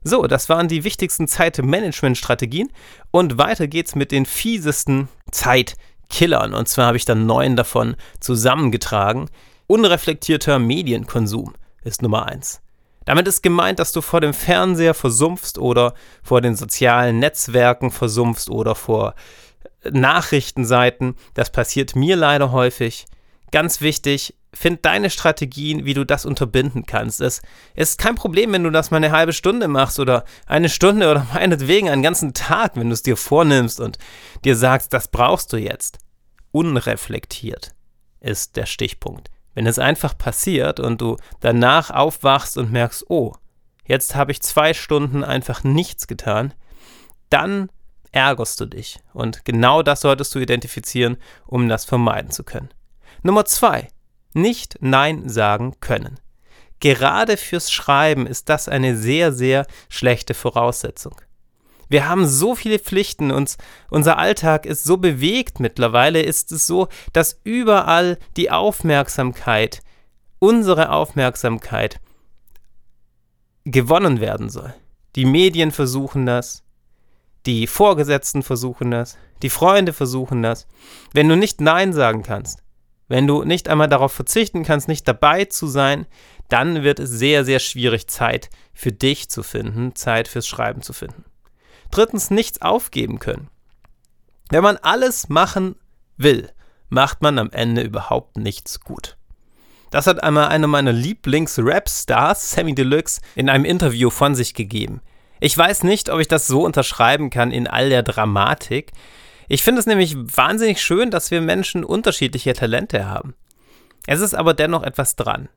So, 0.02 0.26
das 0.26 0.48
waren 0.48 0.68
die 0.68 0.84
wichtigsten 0.84 1.28
Zeitmanagement-Strategien 1.28 2.70
und 3.10 3.38
weiter 3.38 3.68
geht's 3.68 3.94
mit 3.94 4.12
den 4.12 4.26
fiesesten 4.26 5.08
Zeitkillern 5.30 6.54
und 6.54 6.68
zwar 6.68 6.86
habe 6.86 6.96
ich 6.96 7.04
dann 7.04 7.26
neun 7.26 7.56
davon 7.56 7.96
zusammengetragen. 8.20 9.30
Unreflektierter 9.66 10.58
Medienkonsum 10.58 11.54
ist 11.84 12.02
Nummer 12.02 12.26
eins. 12.26 12.60
Damit 13.04 13.28
ist 13.28 13.42
gemeint, 13.42 13.78
dass 13.78 13.92
du 13.92 14.00
vor 14.00 14.20
dem 14.20 14.34
Fernseher 14.34 14.94
versumpfst 14.94 15.58
oder 15.58 15.94
vor 16.22 16.40
den 16.40 16.56
sozialen 16.56 17.18
Netzwerken 17.18 17.90
versumpfst 17.90 18.48
oder 18.48 18.74
vor 18.74 19.14
Nachrichtenseiten. 19.90 21.16
Das 21.34 21.50
passiert 21.50 21.96
mir 21.96 22.16
leider 22.16 22.52
häufig. 22.52 23.06
Ganz 23.50 23.80
wichtig, 23.80 24.34
find 24.52 24.84
deine 24.84 25.10
Strategien, 25.10 25.84
wie 25.84 25.94
du 25.94 26.04
das 26.04 26.24
unterbinden 26.24 26.86
kannst. 26.86 27.20
Es 27.20 27.42
ist 27.74 27.98
kein 27.98 28.14
Problem, 28.14 28.52
wenn 28.52 28.64
du 28.64 28.70
das 28.70 28.90
mal 28.90 28.96
eine 28.96 29.12
halbe 29.12 29.32
Stunde 29.32 29.68
machst 29.68 30.00
oder 30.00 30.24
eine 30.46 30.68
Stunde 30.68 31.10
oder 31.10 31.26
meinetwegen 31.34 31.88
einen 31.88 32.02
ganzen 32.02 32.34
Tag, 32.34 32.76
wenn 32.76 32.88
du 32.88 32.94
es 32.94 33.02
dir 33.02 33.16
vornimmst 33.16 33.80
und 33.80 33.98
dir 34.44 34.56
sagst, 34.56 34.92
das 34.92 35.08
brauchst 35.08 35.52
du 35.52 35.56
jetzt. 35.56 35.98
Unreflektiert 36.52 37.74
ist 38.20 38.56
der 38.56 38.66
Stichpunkt. 38.66 39.30
Wenn 39.54 39.66
es 39.66 39.78
einfach 39.78 40.16
passiert 40.18 40.80
und 40.80 41.00
du 41.00 41.16
danach 41.40 41.90
aufwachst 41.90 42.58
und 42.58 42.72
merkst, 42.72 43.04
oh, 43.08 43.34
jetzt 43.86 44.14
habe 44.14 44.32
ich 44.32 44.42
zwei 44.42 44.74
Stunden 44.74 45.24
einfach 45.24 45.64
nichts 45.64 46.06
getan, 46.06 46.54
dann 47.30 47.70
ärgerst 48.12 48.60
du 48.60 48.66
dich. 48.66 49.00
Und 49.12 49.44
genau 49.44 49.82
das 49.82 50.00
solltest 50.00 50.34
du 50.34 50.38
identifizieren, 50.38 51.16
um 51.46 51.68
das 51.68 51.84
vermeiden 51.84 52.30
zu 52.30 52.44
können. 52.44 52.70
Nummer 53.22 53.44
zwei, 53.44 53.88
nicht 54.32 54.78
Nein 54.80 55.28
sagen 55.28 55.80
können. 55.80 56.20
Gerade 56.80 57.36
fürs 57.36 57.72
Schreiben 57.72 58.26
ist 58.26 58.48
das 58.48 58.68
eine 58.68 58.96
sehr, 58.96 59.32
sehr 59.32 59.66
schlechte 59.88 60.34
Voraussetzung. 60.34 61.20
Wir 61.88 62.08
haben 62.08 62.26
so 62.26 62.54
viele 62.54 62.78
Pflichten, 62.78 63.30
uns, 63.30 63.56
unser 63.90 64.18
Alltag 64.18 64.66
ist 64.66 64.84
so 64.84 64.96
bewegt 64.96 65.60
mittlerweile, 65.60 66.22
ist 66.22 66.52
es 66.52 66.66
so, 66.66 66.88
dass 67.12 67.40
überall 67.44 68.18
die 68.36 68.50
Aufmerksamkeit, 68.50 69.82
unsere 70.38 70.90
Aufmerksamkeit 70.90 72.00
gewonnen 73.64 74.20
werden 74.20 74.50
soll. 74.50 74.74
Die 75.16 75.24
Medien 75.24 75.70
versuchen 75.70 76.26
das, 76.26 76.64
die 77.46 77.66
Vorgesetzten 77.66 78.42
versuchen 78.42 78.90
das, 78.90 79.18
die 79.42 79.50
Freunde 79.50 79.92
versuchen 79.92 80.42
das. 80.42 80.66
Wenn 81.12 81.28
du 81.28 81.36
nicht 81.36 81.60
Nein 81.60 81.92
sagen 81.92 82.22
kannst, 82.22 82.62
wenn 83.08 83.26
du 83.26 83.44
nicht 83.44 83.68
einmal 83.68 83.88
darauf 83.88 84.12
verzichten 84.12 84.64
kannst, 84.64 84.88
nicht 84.88 85.06
dabei 85.06 85.44
zu 85.44 85.66
sein, 85.66 86.06
dann 86.48 86.82
wird 86.82 86.98
es 87.00 87.10
sehr, 87.10 87.44
sehr 87.44 87.58
schwierig, 87.58 88.08
Zeit 88.08 88.48
für 88.72 88.92
dich 88.92 89.28
zu 89.28 89.42
finden, 89.42 89.94
Zeit 89.94 90.28
fürs 90.28 90.46
Schreiben 90.46 90.82
zu 90.82 90.92
finden. 90.92 91.24
Drittens, 91.94 92.30
nichts 92.30 92.60
aufgeben 92.60 93.20
können. 93.20 93.48
Wenn 94.50 94.64
man 94.64 94.78
alles 94.78 95.28
machen 95.28 95.76
will, 96.16 96.50
macht 96.88 97.22
man 97.22 97.38
am 97.38 97.50
Ende 97.52 97.82
überhaupt 97.82 98.36
nichts 98.36 98.80
gut. 98.80 99.16
Das 99.92 100.08
hat 100.08 100.20
einmal 100.20 100.48
einer 100.48 100.66
meiner 100.66 100.90
Lieblings-Rap-Stars, 100.90 102.50
Sammy 102.50 102.74
Deluxe, 102.74 103.20
in 103.36 103.48
einem 103.48 103.64
Interview 103.64 104.10
von 104.10 104.34
sich 104.34 104.54
gegeben. 104.54 105.02
Ich 105.38 105.56
weiß 105.56 105.84
nicht, 105.84 106.10
ob 106.10 106.18
ich 106.18 106.26
das 106.26 106.48
so 106.48 106.64
unterschreiben 106.64 107.30
kann 107.30 107.52
in 107.52 107.68
all 107.68 107.90
der 107.90 108.02
Dramatik. 108.02 108.90
Ich 109.46 109.62
finde 109.62 109.78
es 109.78 109.86
nämlich 109.86 110.16
wahnsinnig 110.16 110.82
schön, 110.82 111.12
dass 111.12 111.30
wir 111.30 111.40
Menschen 111.40 111.84
unterschiedliche 111.84 112.54
Talente 112.54 113.06
haben. 113.06 113.34
Es 114.08 114.20
ist 114.20 114.34
aber 114.34 114.52
dennoch 114.52 114.82
etwas 114.82 115.14
dran. 115.14 115.48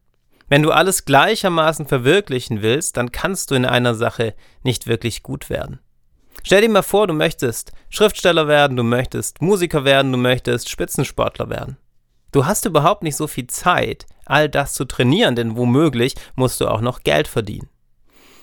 Wenn 0.50 0.62
du 0.62 0.70
alles 0.70 1.06
gleichermaßen 1.06 1.88
verwirklichen 1.88 2.62
willst, 2.62 2.96
dann 2.96 3.12
kannst 3.12 3.50
du 3.50 3.56
in 3.56 3.65
einer 3.65 3.96
Sache 3.96 4.36
nicht 4.62 4.86
wirklich 4.86 5.24
gut 5.24 5.50
werden. 5.50 5.79
Stell 6.44 6.62
dir 6.62 6.70
mal 6.70 6.82
vor, 6.82 7.08
du 7.08 7.13
möchtest 7.13 7.72
Schriftsteller 7.89 8.48
werden, 8.48 8.77
du 8.77 8.84
möchtest 8.84 9.41
Musiker 9.41 9.84
werden, 9.84 10.12
du 10.12 10.17
möchtest 10.17 10.70
Spitzensportler 10.70 11.50
werden. 11.50 11.77
Du 12.32 12.46
hast 12.46 12.65
überhaupt 12.65 13.03
nicht 13.03 13.15
so 13.15 13.27
viel 13.27 13.48
Zeit, 13.48 14.06
all 14.25 14.50
das 14.50 14.74
zu 14.74 14.86
trainieren, 14.86 15.36
denn 15.36 15.58
womöglich 15.58 16.15
musst 16.36 16.62
du 16.62 16.67
auch 16.67 16.82
noch 16.82 17.03
Geld 17.03 17.27
verdienen. 17.27 17.70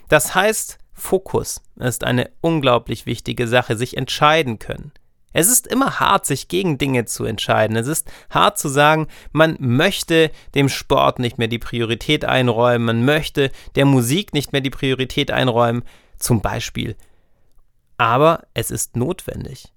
Das 0.09 0.35
heißt, 0.35 0.79
Fokus 0.93 1.63
ist 1.77 2.05
eine 2.05 2.31
unglaublich 2.41 3.07
wichtige 3.07 3.49
Sache, 3.49 3.77
sich 3.77 3.97
entscheiden 3.97 4.59
können. 4.59 4.93
Es 5.33 5.49
ist 5.49 5.67
immer 5.67 5.99
hart, 5.99 6.27
sich 6.27 6.47
gegen 6.47 6.79
Dinge 6.79 7.07
zu 7.07 7.25
entscheiden. 7.25 7.77
Es 7.77 7.89
ist 7.89 8.11
hart 8.31 8.57
zu 8.57 8.69
sagen, 8.69 9.09
man 9.33 9.57
möchte 9.59 10.31
dem 10.55 10.69
Sport 10.69 11.19
nicht 11.19 11.39
mehr 11.39 11.49
die 11.49 11.59
Priorität 11.59 12.25
einräumen, 12.25 12.87
man 12.87 13.05
möchte 13.05 13.51
der 13.75 13.85
Musik 13.85 14.33
nicht 14.33 14.53
mehr 14.53 14.61
die 14.61 14.71
Priorität 14.71 15.33
einräumen, 15.33 15.83
zum 16.19 16.41
Beispiel. 16.41 16.97
Aber 17.97 18.47
es 18.55 18.71
ist 18.71 18.97
notwendig. 18.97 19.73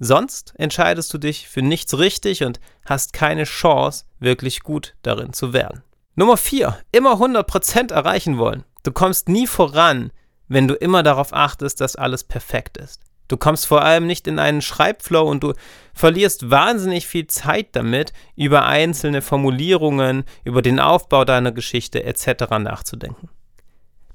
Sonst 0.00 0.54
entscheidest 0.56 1.12
du 1.14 1.18
dich 1.18 1.48
für 1.48 1.62
nichts 1.62 1.96
richtig 1.98 2.42
und 2.44 2.60
hast 2.84 3.12
keine 3.12 3.44
Chance, 3.44 4.04
wirklich 4.18 4.60
gut 4.60 4.94
darin 5.02 5.32
zu 5.32 5.52
werden. 5.52 5.82
Nummer 6.16 6.36
4. 6.36 6.78
Immer 6.92 7.14
100% 7.14 7.92
erreichen 7.92 8.38
wollen. 8.38 8.64
Du 8.82 8.92
kommst 8.92 9.28
nie 9.28 9.46
voran, 9.46 10.10
wenn 10.48 10.68
du 10.68 10.74
immer 10.74 11.02
darauf 11.02 11.32
achtest, 11.32 11.80
dass 11.80 11.96
alles 11.96 12.24
perfekt 12.24 12.76
ist. 12.76 13.00
Du 13.28 13.36
kommst 13.36 13.66
vor 13.66 13.82
allem 13.82 14.06
nicht 14.06 14.26
in 14.26 14.38
einen 14.38 14.60
Schreibflow 14.60 15.22
und 15.22 15.42
du 15.42 15.54
verlierst 15.94 16.50
wahnsinnig 16.50 17.06
viel 17.06 17.26
Zeit 17.26 17.68
damit, 17.72 18.12
über 18.36 18.66
einzelne 18.66 19.22
Formulierungen, 19.22 20.24
über 20.44 20.60
den 20.60 20.78
Aufbau 20.78 21.24
deiner 21.24 21.52
Geschichte 21.52 22.04
etc. 22.04 22.50
nachzudenken. 22.58 23.30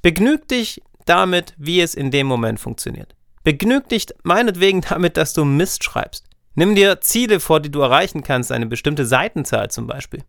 Begnüg 0.01 0.48
dich 0.48 0.82
damit, 1.10 1.54
wie 1.58 1.82
es 1.82 1.96
in 1.96 2.12
dem 2.12 2.28
Moment 2.28 2.60
funktioniert. 2.60 3.16
Begnüg 3.44 3.89
dich 3.89 4.08
meinetwegen 4.24 4.82
damit, 4.82 5.18
dass 5.18 5.34
du 5.34 5.46
Mist 5.46 5.84
schreibst. 5.84 6.25
Nimm 6.56 6.75
dir 6.75 7.01
Ziele 7.01 7.39
vor, 7.39 7.60
die 7.60 7.72
du 7.72 7.82
erreichen 7.82 8.22
kannst, 8.22 8.51
eine 8.51 8.66
bestimmte 8.66 9.06
Seitenzahl 9.06 9.72
zum 9.72 9.88
Beispiel. 9.88 10.24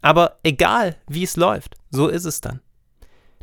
Aber 0.00 0.38
egal, 0.42 0.96
wie 1.08 1.24
es 1.24 1.36
läuft, 1.36 1.74
so 1.90 2.08
ist 2.08 2.24
es 2.24 2.40
dann. 2.40 2.60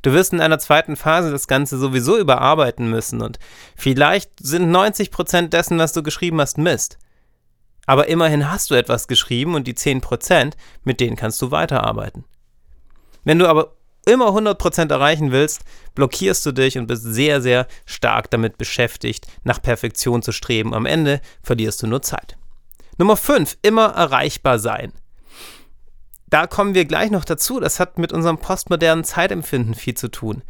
Du 0.02 0.12
wirst 0.12 0.34
in 0.34 0.42
einer 0.42 0.60
zweiten 0.60 0.96
Phase 0.96 1.32
das 1.32 1.48
Ganze 1.48 1.78
sowieso 1.78 2.18
überarbeiten 2.18 2.90
müssen 2.90 3.22
und 3.22 3.40
vielleicht 3.76 4.32
sind 4.42 4.70
90% 4.70 5.48
dessen, 5.48 5.78
was 5.80 5.94
du 5.94 6.04
geschrieben 6.04 6.40
hast, 6.42 6.58
Mist. 6.58 6.98
Aber 7.86 8.08
immerhin 8.08 8.52
hast 8.52 8.70
du 8.72 8.76
etwas 8.76 9.08
geschrieben 9.08 9.56
und 9.56 9.68
die 9.68 9.74
10%, 9.74 10.54
mit 10.84 11.00
denen 11.00 11.16
kannst 11.16 11.42
du 11.42 11.52
weiterarbeiten. 11.52 12.26
Wenn 13.24 13.40
du 13.40 13.48
aber 13.48 13.76
immer 14.06 14.30
100% 14.30 14.90
erreichen 14.92 15.32
willst, 15.32 15.62
blockierst 15.96 16.46
du 16.46 16.52
dich 16.52 16.78
und 16.78 16.88
bist 16.88 17.04
sehr, 17.04 17.42
sehr 17.42 17.68
stark 17.86 18.30
damit 18.32 18.58
beschäftigt, 18.58 19.28
nach 19.44 19.62
Perfektion 19.62 20.22
zu 20.22 20.32
streben. 20.32 20.74
Am 20.74 20.86
Ende 20.86 21.22
verlierst 21.42 21.82
du 21.84 21.88
nur 21.88 22.02
Zeit. 22.02 22.38
Nummer 22.98 23.18
5. 23.18 23.58
Immer 23.62 23.88
erreichbar 23.88 24.60
sein 24.60 24.94
da 26.34 26.48
kommen 26.48 26.74
wir 26.74 26.86
gleich 26.86 27.12
noch 27.12 27.26
dazu. 27.26 27.60
Das 27.60 27.80
hat 27.80 28.00
mit 28.00 28.12
unserem 28.12 28.40
postmodernen 28.40 29.04
Zeitempfinden 29.04 29.76
viel 29.76 29.94
zu 29.94 30.08
tun. 30.08 30.42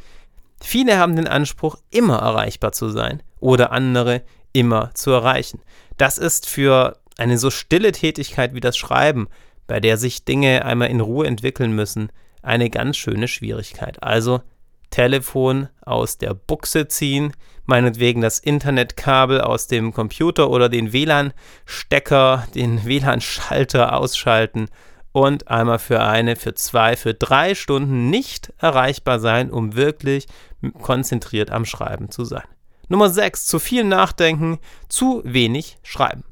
Viele 0.62 0.98
haben 0.98 1.18
den 1.18 1.28
Anspruch, 1.28 1.76
immer 1.90 2.20
erreichbar 2.20 2.72
zu 2.72 2.88
sein 2.88 3.22
oder 3.42 3.74
andere 3.74 4.22
immer 4.54 4.92
zu 4.94 5.12
erreichen. 5.12 5.60
Das 5.98 6.18
ist 6.18 6.48
für 6.48 6.98
eine 7.18 7.38
so 7.38 7.50
stille 7.50 7.92
Tätigkeit 7.92 8.54
wie 8.54 8.62
das 8.62 8.78
Schreiben, 8.78 9.28
bei 9.68 9.82
der 9.82 9.98
sich 9.98 10.24
Dinge 10.24 10.64
einmal 10.64 10.88
in 10.88 11.02
Ruhe 11.02 11.28
entwickeln 11.28 11.76
müssen, 11.76 12.14
eine 12.44 12.70
ganz 12.70 12.98
schöne 12.98 13.28
Schwierigkeit. 13.28 14.02
Also 14.04 14.42
Telefon 14.90 15.70
aus 15.82 16.20
der 16.20 16.36
Buchse 16.36 16.88
ziehen, 16.88 17.34
meinetwegen 17.66 18.22
das 18.22 18.38
Internetkabel 18.38 19.42
aus 19.42 19.68
dem 19.68 19.92
Computer 19.92 20.50
oder 20.50 20.70
den 20.70 20.94
WLAN-Stecker, 20.94 22.48
den 22.54 22.86
WLAN-Schalter 22.86 23.98
ausschalten 23.98 24.68
und 25.12 25.48
einmal 25.48 25.80
für 25.80 26.02
eine, 26.02 26.36
für 26.36 26.54
zwei, 26.54 26.96
für 26.96 27.14
drei 27.14 27.56
Stunden 27.56 28.10
nicht 28.10 28.54
erreichbar 28.60 29.20
sein, 29.20 29.52
um 29.52 29.76
wirklich 29.76 30.28
konzentriert 30.82 31.52
am 31.52 31.66
Schreiben 31.66 32.10
zu 32.10 32.26
sein. 32.26 32.44
Nummer 32.88 33.10
6. 33.10 33.46
Zu 33.46 33.60
viel 33.60 33.84
nachdenken, 33.84 34.60
zu 34.90 35.22
wenig 35.24 35.78
schreiben. 35.84 36.24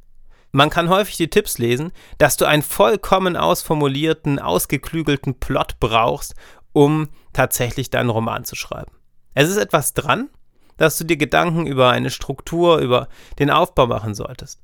Man 0.51 0.69
kann 0.69 0.89
häufig 0.89 1.17
die 1.17 1.29
Tipps 1.29 1.57
lesen, 1.57 1.91
dass 2.17 2.37
du 2.37 2.45
einen 2.45 2.63
vollkommen 2.63 3.37
ausformulierten, 3.37 4.39
ausgeklügelten 4.39 5.39
Plot 5.39 5.79
brauchst, 5.79 6.35
um 6.73 7.09
tatsächlich 7.33 7.89
deinen 7.89 8.09
Roman 8.09 8.43
zu 8.43 8.55
schreiben. 8.55 8.91
Es 9.33 9.49
ist 9.49 9.57
etwas 9.57 9.93
dran, 9.93 10.29
dass 10.77 10.97
du 10.97 11.05
dir 11.05 11.17
Gedanken 11.17 11.67
über 11.67 11.89
eine 11.91 12.09
Struktur, 12.09 12.79
über 12.79 13.07
den 13.39 13.49
Aufbau 13.49 13.87
machen 13.87 14.13
solltest. 14.13 14.59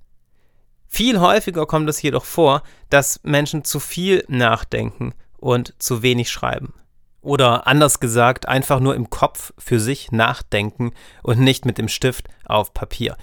Viel 0.88 1.20
häufiger 1.20 1.65
kommt 1.65 1.89
es 1.89 2.01
jedoch 2.01 2.25
vor, 2.25 2.63
dass 2.89 3.20
Menschen 3.24 3.63
zu 3.63 3.79
viel 3.79 4.24
nachdenken 4.27 5.13
und 5.38 5.74
zu 5.79 6.01
wenig 6.01 6.29
schreiben. 6.29 6.74
Oder 7.22 7.67
anders 7.67 8.00
gesagt, 8.00 8.48
einfach 8.48 8.79
nur 8.79 8.96
im 8.96 9.10
Kopf 9.10 9.53
für 9.58 9.79
sich 9.79 10.12
nachdenken 10.12 10.94
und 11.24 11.39
nicht 11.39 11.65
mit 11.65 11.77
dem 11.77 11.89
Stift 11.89 12.29
auf 12.46 12.74
Papier. 12.74 13.17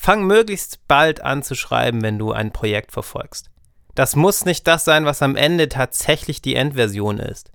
Fang 0.00 0.22
möglichst 0.24 0.86
bald 0.86 1.22
an 1.22 1.42
zu 1.42 1.56
schreiben, 1.56 2.02
wenn 2.02 2.20
du 2.20 2.30
ein 2.30 2.52
Projekt 2.52 2.92
verfolgst. 2.92 3.50
Das 3.96 4.14
muss 4.14 4.44
nicht 4.44 4.68
das 4.68 4.84
sein, 4.84 5.04
was 5.04 5.22
am 5.22 5.34
Ende 5.34 5.68
tatsächlich 5.68 6.40
die 6.40 6.54
Endversion 6.54 7.18
ist. 7.18 7.50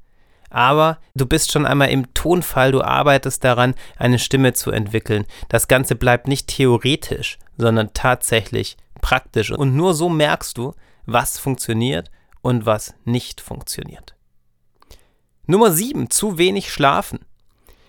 Aber 0.50 1.00
du 1.16 1.26
bist 1.26 1.54
schon 1.54 1.66
einmal 1.66 1.90
im 1.90 2.14
Tonfall, 2.14 2.74
du 2.74 2.82
arbeitest 2.82 3.46
daran, 3.46 3.76
eine 3.96 4.20
Stimme 4.20 4.52
zu 4.52 4.72
entwickeln. 4.72 5.26
Das 5.48 5.70
Ganze 5.70 5.96
bleibt 5.96 6.28
nicht 6.28 6.48
theoretisch, 6.48 7.40
sondern 7.58 7.94
tatsächlich 7.94 8.76
praktisch. 9.02 9.50
Und 9.50 9.74
nur 9.74 9.94
so 9.94 10.10
merkst 10.10 10.58
du, 10.58 10.74
was 11.06 11.40
funktioniert 11.40 12.12
und 12.42 12.66
was 12.66 12.94
nicht 13.06 13.40
funktioniert. 13.40 14.16
Nummer 15.48 15.72
7. 15.72 16.10
Zu 16.10 16.38
wenig 16.38 16.74
schlafen. 16.74 17.20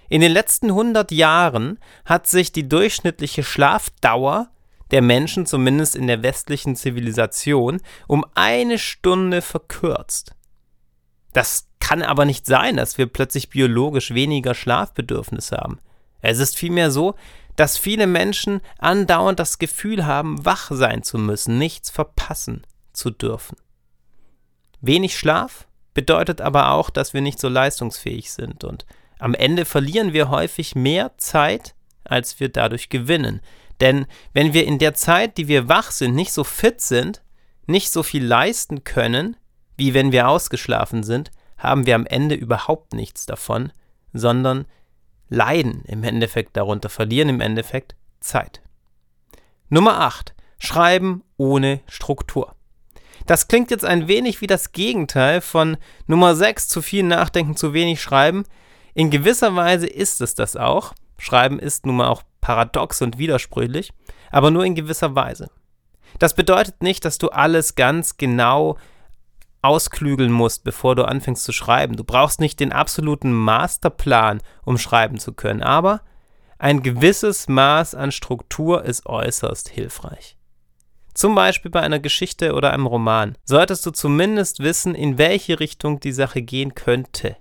In 0.08 0.20
den 0.20 0.32
letzten 0.32 0.68
100 0.68 1.10
Jahren 1.12 1.78
hat 2.04 2.26
sich 2.26 2.52
die 2.52 2.68
durchschnittliche 2.68 3.42
Schlafdauer 3.42 4.48
der 4.90 5.02
Menschen, 5.02 5.46
zumindest 5.46 5.96
in 5.96 6.06
der 6.06 6.22
westlichen 6.22 6.76
Zivilisation, 6.76 7.80
um 8.06 8.24
eine 8.34 8.78
Stunde 8.78 9.42
verkürzt. 9.42 10.34
Das 11.32 11.66
kann 11.80 12.02
aber 12.02 12.24
nicht 12.24 12.46
sein, 12.46 12.76
dass 12.76 12.96
wir 12.96 13.06
plötzlich 13.06 13.50
biologisch 13.50 14.14
weniger 14.14 14.54
Schlafbedürfnis 14.54 15.52
haben. 15.52 15.78
Es 16.22 16.38
ist 16.38 16.56
vielmehr 16.56 16.90
so, 16.90 17.14
dass 17.56 17.78
viele 17.78 18.06
Menschen 18.06 18.60
andauernd 18.78 19.38
das 19.38 19.58
Gefühl 19.58 20.06
haben, 20.06 20.44
wach 20.44 20.70
sein 20.70 21.02
zu 21.02 21.18
müssen, 21.18 21.58
nichts 21.58 21.90
verpassen 21.90 22.66
zu 22.92 23.10
dürfen. 23.10 23.56
Wenig 24.80 25.18
Schlaf 25.18 25.66
bedeutet 25.92 26.40
aber 26.40 26.70
auch, 26.72 26.90
dass 26.90 27.14
wir 27.14 27.20
nicht 27.20 27.38
so 27.38 27.48
leistungsfähig 27.48 28.32
sind 28.32 28.64
und 28.64 28.86
am 29.18 29.34
Ende 29.34 29.64
verlieren 29.64 30.12
wir 30.12 30.28
häufig 30.28 30.74
mehr 30.74 31.12
Zeit, 31.18 31.74
als 32.04 32.40
wir 32.40 32.48
dadurch 32.48 32.88
gewinnen. 32.88 33.40
Denn 33.80 34.06
wenn 34.32 34.52
wir 34.52 34.66
in 34.66 34.78
der 34.78 34.94
Zeit, 34.94 35.36
die 35.38 35.48
wir 35.48 35.68
wach 35.68 35.90
sind, 35.90 36.14
nicht 36.14 36.32
so 36.32 36.44
fit 36.44 36.80
sind, 36.80 37.22
nicht 37.66 37.90
so 37.90 38.02
viel 38.02 38.24
leisten 38.24 38.84
können, 38.84 39.36
wie 39.76 39.94
wenn 39.94 40.12
wir 40.12 40.28
ausgeschlafen 40.28 41.02
sind, 41.02 41.30
haben 41.56 41.86
wir 41.86 41.94
am 41.94 42.06
Ende 42.06 42.34
überhaupt 42.34 42.92
nichts 42.92 43.26
davon, 43.26 43.72
sondern 44.12 44.66
leiden 45.28 45.82
im 45.86 46.04
Endeffekt 46.04 46.56
darunter, 46.56 46.88
verlieren 46.88 47.28
im 47.28 47.40
Endeffekt 47.40 47.96
Zeit. 48.20 48.60
Nummer 49.68 50.00
8. 50.00 50.34
Schreiben 50.58 51.24
ohne 51.36 51.80
Struktur. 51.88 52.54
Das 53.26 53.48
klingt 53.48 53.70
jetzt 53.70 53.84
ein 53.84 54.08
wenig 54.08 54.40
wie 54.40 54.46
das 54.46 54.72
Gegenteil 54.72 55.40
von 55.40 55.76
Nummer 56.06 56.34
6, 56.34 56.68
zu 56.68 56.82
viel 56.82 57.02
nachdenken, 57.02 57.56
zu 57.56 57.72
wenig 57.72 58.02
schreiben. 58.02 58.44
In 58.94 59.10
gewisser 59.10 59.56
Weise 59.56 59.86
ist 59.86 60.20
es 60.20 60.34
das 60.34 60.56
auch. 60.56 60.94
Schreiben 61.18 61.58
ist 61.58 61.84
nun 61.84 61.96
mal 61.96 62.08
auch 62.08 62.22
paradox 62.40 63.02
und 63.02 63.18
widersprüchlich, 63.18 63.92
aber 64.30 64.50
nur 64.50 64.64
in 64.64 64.74
gewisser 64.74 65.14
Weise. 65.14 65.50
Das 66.18 66.34
bedeutet 66.34 66.82
nicht, 66.82 67.04
dass 67.04 67.18
du 67.18 67.30
alles 67.30 67.74
ganz 67.74 68.16
genau 68.16 68.78
ausklügeln 69.62 70.30
musst, 70.30 70.62
bevor 70.62 70.94
du 70.94 71.04
anfängst 71.04 71.42
zu 71.42 71.52
schreiben. 71.52 71.96
Du 71.96 72.04
brauchst 72.04 72.38
nicht 72.38 72.60
den 72.60 72.72
absoluten 72.72 73.32
Masterplan, 73.32 74.40
um 74.64 74.78
schreiben 74.78 75.18
zu 75.18 75.32
können, 75.32 75.62
aber 75.62 76.02
ein 76.58 76.82
gewisses 76.82 77.48
Maß 77.48 77.94
an 77.94 78.12
Struktur 78.12 78.84
ist 78.84 79.06
äußerst 79.06 79.70
hilfreich. 79.70 80.36
Zum 81.14 81.34
Beispiel 81.34 81.70
bei 81.70 81.80
einer 81.80 82.00
Geschichte 82.00 82.54
oder 82.54 82.72
einem 82.72 82.86
Roman 82.86 83.36
solltest 83.44 83.86
du 83.86 83.90
zumindest 83.90 84.60
wissen, 84.60 84.94
in 84.94 85.18
welche 85.18 85.60
Richtung 85.60 86.00
die 86.00 86.12
Sache 86.12 86.42
gehen 86.42 86.74
könnte. 86.74 87.36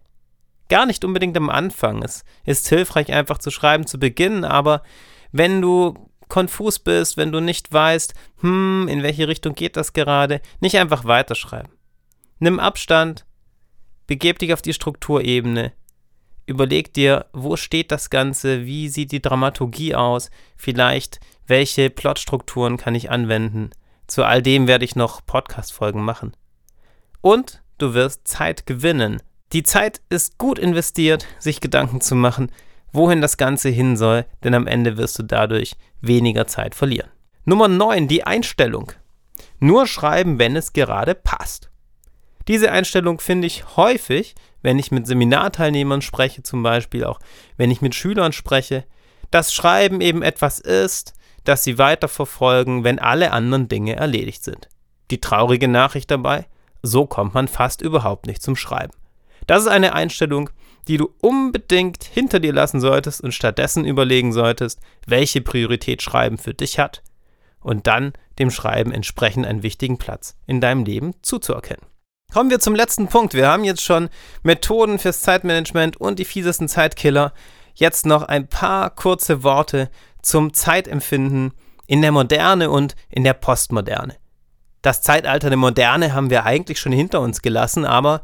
Gar 0.69 0.85
nicht 0.85 1.03
unbedingt 1.05 1.37
am 1.37 1.49
Anfang. 1.49 2.03
Es 2.03 2.23
ist 2.45 2.67
hilfreich, 2.69 3.11
einfach 3.11 3.37
zu 3.37 3.51
schreiben 3.51 3.85
zu 3.85 3.99
beginnen, 3.99 4.45
aber 4.45 4.83
wenn 5.31 5.61
du 5.61 6.09
konfus 6.29 6.79
bist, 6.79 7.17
wenn 7.17 7.31
du 7.31 7.39
nicht 7.39 7.71
weißt, 7.71 8.13
hm, 8.39 8.87
in 8.89 9.03
welche 9.03 9.27
Richtung 9.27 9.53
geht 9.55 9.77
das 9.77 9.93
gerade, 9.93 10.41
nicht 10.61 10.77
einfach 10.77 11.05
weiterschreiben. 11.05 11.71
Nimm 12.39 12.59
Abstand, 12.59 13.25
begeb 14.07 14.39
dich 14.39 14.53
auf 14.53 14.61
die 14.61 14.73
Strukturebene, 14.73 15.73
überleg 16.45 16.93
dir, 16.93 17.27
wo 17.33 17.55
steht 17.55 17.91
das 17.91 18.09
Ganze, 18.09 18.65
wie 18.65 18.89
sieht 18.89 19.11
die 19.11 19.21
Dramaturgie 19.21 19.95
aus, 19.95 20.29
vielleicht 20.57 21.19
welche 21.47 21.89
Plotstrukturen 21.89 22.77
kann 22.77 22.95
ich 22.95 23.11
anwenden. 23.11 23.69
Zu 24.07 24.23
all 24.23 24.41
dem 24.41 24.67
werde 24.67 24.85
ich 24.85 24.95
noch 24.95 25.25
Podcast-Folgen 25.25 26.03
machen. 26.03 26.35
Und 27.21 27.61
du 27.77 27.93
wirst 27.93 28.27
Zeit 28.27 28.65
gewinnen. 28.65 29.21
Die 29.53 29.61
Zeit 29.61 30.01
ist 30.09 30.39
gut 30.39 30.57
investiert, 30.57 31.27
sich 31.37 31.61
Gedanken 31.61 32.01
zu 32.01 32.15
machen, 32.15 32.51
wohin 32.91 33.21
das 33.21 33.37
Ganze 33.37 33.69
hin 33.69 33.95
soll, 33.97 34.25
denn 34.43 34.55
am 34.55 34.65
Ende 34.65 34.97
wirst 34.97 35.19
du 35.19 35.23
dadurch 35.23 35.75
weniger 36.01 36.47
Zeit 36.47 36.73
verlieren. 36.73 37.09
Nummer 37.45 37.67
9, 37.67 38.07
die 38.07 38.23
Einstellung. 38.23 38.91
Nur 39.59 39.85
schreiben, 39.85 40.39
wenn 40.39 40.55
es 40.55 40.73
gerade 40.73 41.13
passt. 41.13 41.69
Diese 42.47 42.71
Einstellung 42.71 43.19
finde 43.19 43.45
ich 43.45 43.77
häufig, 43.77 44.33
wenn 44.63 44.79
ich 44.79 44.91
mit 44.91 45.05
Seminarteilnehmern 45.05 46.01
spreche, 46.01 46.41
zum 46.41 46.63
Beispiel 46.63 47.05
auch 47.05 47.19
wenn 47.55 47.69
ich 47.69 47.81
mit 47.81 47.93
Schülern 47.93 48.33
spreche, 48.33 48.85
dass 49.29 49.53
Schreiben 49.53 50.01
eben 50.01 50.23
etwas 50.23 50.59
ist, 50.59 51.13
das 51.43 51.63
sie 51.63 51.77
weiterverfolgen, 51.77 52.83
wenn 52.83 52.97
alle 52.97 53.31
anderen 53.31 53.67
Dinge 53.67 53.95
erledigt 53.95 54.43
sind. 54.43 54.67
Die 55.11 55.21
traurige 55.21 55.67
Nachricht 55.67 56.09
dabei, 56.09 56.47
so 56.81 57.05
kommt 57.05 57.33
man 57.33 57.47
fast 57.47 57.81
überhaupt 57.81 58.25
nicht 58.25 58.41
zum 58.41 58.55
Schreiben. 58.55 58.93
Das 59.47 59.61
ist 59.61 59.67
eine 59.67 59.93
Einstellung, 59.93 60.49
die 60.87 60.97
du 60.97 61.13
unbedingt 61.21 62.03
hinter 62.03 62.39
dir 62.39 62.53
lassen 62.53 62.81
solltest 62.81 63.21
und 63.21 63.33
stattdessen 63.33 63.85
überlegen 63.85 64.33
solltest, 64.33 64.79
welche 65.05 65.41
Priorität 65.41 66.01
Schreiben 66.01 66.37
für 66.37 66.53
dich 66.53 66.79
hat 66.79 67.01
und 67.61 67.87
dann 67.87 68.13
dem 68.39 68.51
Schreiben 68.51 68.91
entsprechend 68.91 69.45
einen 69.45 69.63
wichtigen 69.63 69.97
Platz 69.97 70.35
in 70.45 70.59
deinem 70.59 70.83
Leben 70.83 71.13
zuzuerkennen. 71.21 71.85
Kommen 72.33 72.49
wir 72.49 72.59
zum 72.59 72.75
letzten 72.75 73.07
Punkt. 73.07 73.33
Wir 73.33 73.47
haben 73.47 73.63
jetzt 73.63 73.83
schon 73.83 74.09
Methoden 74.41 74.97
fürs 74.97 75.21
Zeitmanagement 75.21 75.97
und 75.97 76.19
die 76.19 76.25
fiesesten 76.25 76.67
Zeitkiller. 76.67 77.31
Jetzt 77.75 78.05
noch 78.05 78.23
ein 78.23 78.47
paar 78.47 78.89
kurze 78.89 79.43
Worte 79.43 79.89
zum 80.21 80.53
Zeitempfinden 80.53 81.53
in 81.85 82.01
der 82.01 82.11
Moderne 82.11 82.71
und 82.71 82.95
in 83.09 83.23
der 83.23 83.33
Postmoderne. 83.33 84.15
Das 84.81 85.01
Zeitalter 85.01 85.49
der 85.49 85.57
Moderne 85.57 86.13
haben 86.13 86.29
wir 86.29 86.45
eigentlich 86.45 86.79
schon 86.79 86.91
hinter 86.91 87.21
uns 87.21 87.41
gelassen, 87.41 87.85
aber 87.85 88.21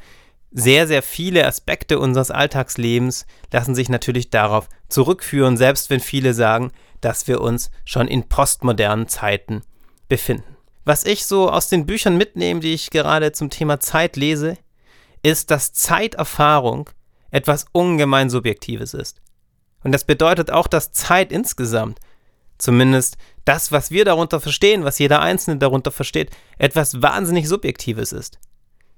sehr, 0.52 0.88
sehr 0.88 1.04
viele 1.04 1.46
Aspekte 1.46 2.00
unseres 2.00 2.32
Alltagslebens 2.32 3.26
lassen 3.52 3.76
sich 3.76 3.90
natürlich 3.90 4.30
darauf 4.30 4.68
zurückführen, 4.88 5.58
selbst 5.58 5.90
wenn 5.90 6.00
viele 6.00 6.34
sagen, 6.34 6.72
dass 7.02 7.28
wir 7.28 7.42
uns 7.42 7.72
schon 7.86 8.08
in 8.08 8.28
postmodernen 8.28 9.08
Zeiten 9.08 9.62
befinden. 10.08 10.58
Was 10.86 11.06
ich 11.06 11.26
so 11.26 11.50
aus 11.52 11.70
den 11.70 11.86
Büchern 11.86 12.18
mitnehme, 12.18 12.62
die 12.62 12.74
ich 12.74 12.90
gerade 12.90 13.32
zum 13.32 13.50
Thema 13.50 13.80
Zeit 13.80 14.16
lese, 14.16 14.58
ist, 15.22 15.52
dass 15.52 15.74
Zeiterfahrung 15.74 16.90
etwas 17.30 17.68
ungemein 17.72 18.30
Subjektives 18.30 18.94
ist. 18.94 19.22
Und 19.84 19.92
das 19.92 20.04
bedeutet 20.04 20.52
auch, 20.52 20.68
dass 20.68 20.92
Zeit 20.92 21.32
insgesamt, 21.32 22.00
zumindest 22.58 23.18
das, 23.46 23.72
was 23.72 23.92
wir 23.92 24.04
darunter 24.04 24.40
verstehen, 24.40 24.84
was 24.84 25.00
jeder 25.00 25.22
Einzelne 25.22 25.58
darunter 25.58 25.92
versteht, 25.92 26.32
etwas 26.58 27.02
wahnsinnig 27.02 27.48
Subjektives 27.48 28.12
ist. 28.12 28.40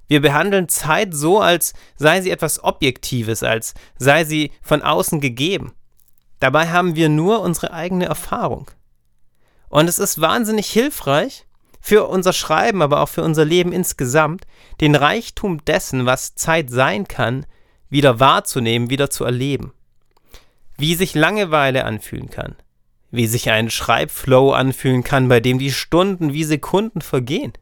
Wir 0.07 0.21
behandeln 0.21 0.67
Zeit 0.67 1.13
so, 1.13 1.39
als 1.39 1.73
sei 1.95 2.21
sie 2.21 2.31
etwas 2.31 2.63
Objektives, 2.63 3.43
als 3.43 3.73
sei 3.97 4.23
sie 4.25 4.51
von 4.61 4.81
außen 4.81 5.21
gegeben. 5.21 5.73
Dabei 6.39 6.69
haben 6.69 6.95
wir 6.95 7.07
nur 7.07 7.41
unsere 7.41 7.71
eigene 7.71 8.05
Erfahrung. 8.05 8.69
Und 9.69 9.87
es 9.87 9.99
ist 9.99 10.19
wahnsinnig 10.19 10.69
hilfreich, 10.69 11.45
für 11.81 12.07
unser 12.07 12.31
Schreiben, 12.31 12.81
aber 12.81 13.01
auch 13.01 13.09
für 13.09 13.23
unser 13.23 13.43
Leben 13.43 13.73
insgesamt, 13.73 14.45
den 14.79 14.95
Reichtum 14.95 15.65
dessen, 15.65 16.05
was 16.05 16.35
Zeit 16.35 16.69
sein 16.69 17.07
kann, 17.07 17.45
wieder 17.89 18.19
wahrzunehmen, 18.19 18.89
wieder 18.89 19.09
zu 19.09 19.25
erleben. 19.25 19.73
Wie 20.77 20.95
sich 20.95 21.15
Langeweile 21.15 21.83
anfühlen 21.85 22.29
kann, 22.29 22.55
wie 23.09 23.27
sich 23.27 23.49
ein 23.49 23.69
Schreibflow 23.69 24.51
anfühlen 24.51 25.03
kann, 25.03 25.27
bei 25.27 25.39
dem 25.39 25.57
die 25.59 25.71
Stunden 25.71 26.33
wie 26.33 26.43
Sekunden 26.43 27.01
vergehen, 27.01 27.53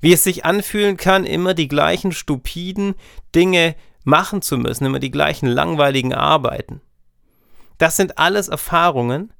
wie 0.00 0.12
es 0.12 0.24
sich 0.24 0.44
anfühlen 0.44 0.96
kann, 0.96 1.24
immer 1.24 1.54
die 1.54 1.68
gleichen 1.68 2.12
stupiden 2.12 2.94
Dinge 3.34 3.74
machen 4.04 4.42
zu 4.42 4.56
müssen, 4.56 4.86
immer 4.86 4.98
die 4.98 5.10
gleichen 5.10 5.46
langweiligen 5.46 6.14
Arbeiten. 6.14 6.80
Das 7.78 7.96
sind 7.96 8.18
alles 8.18 8.48
Erfahrungen, 8.48 9.32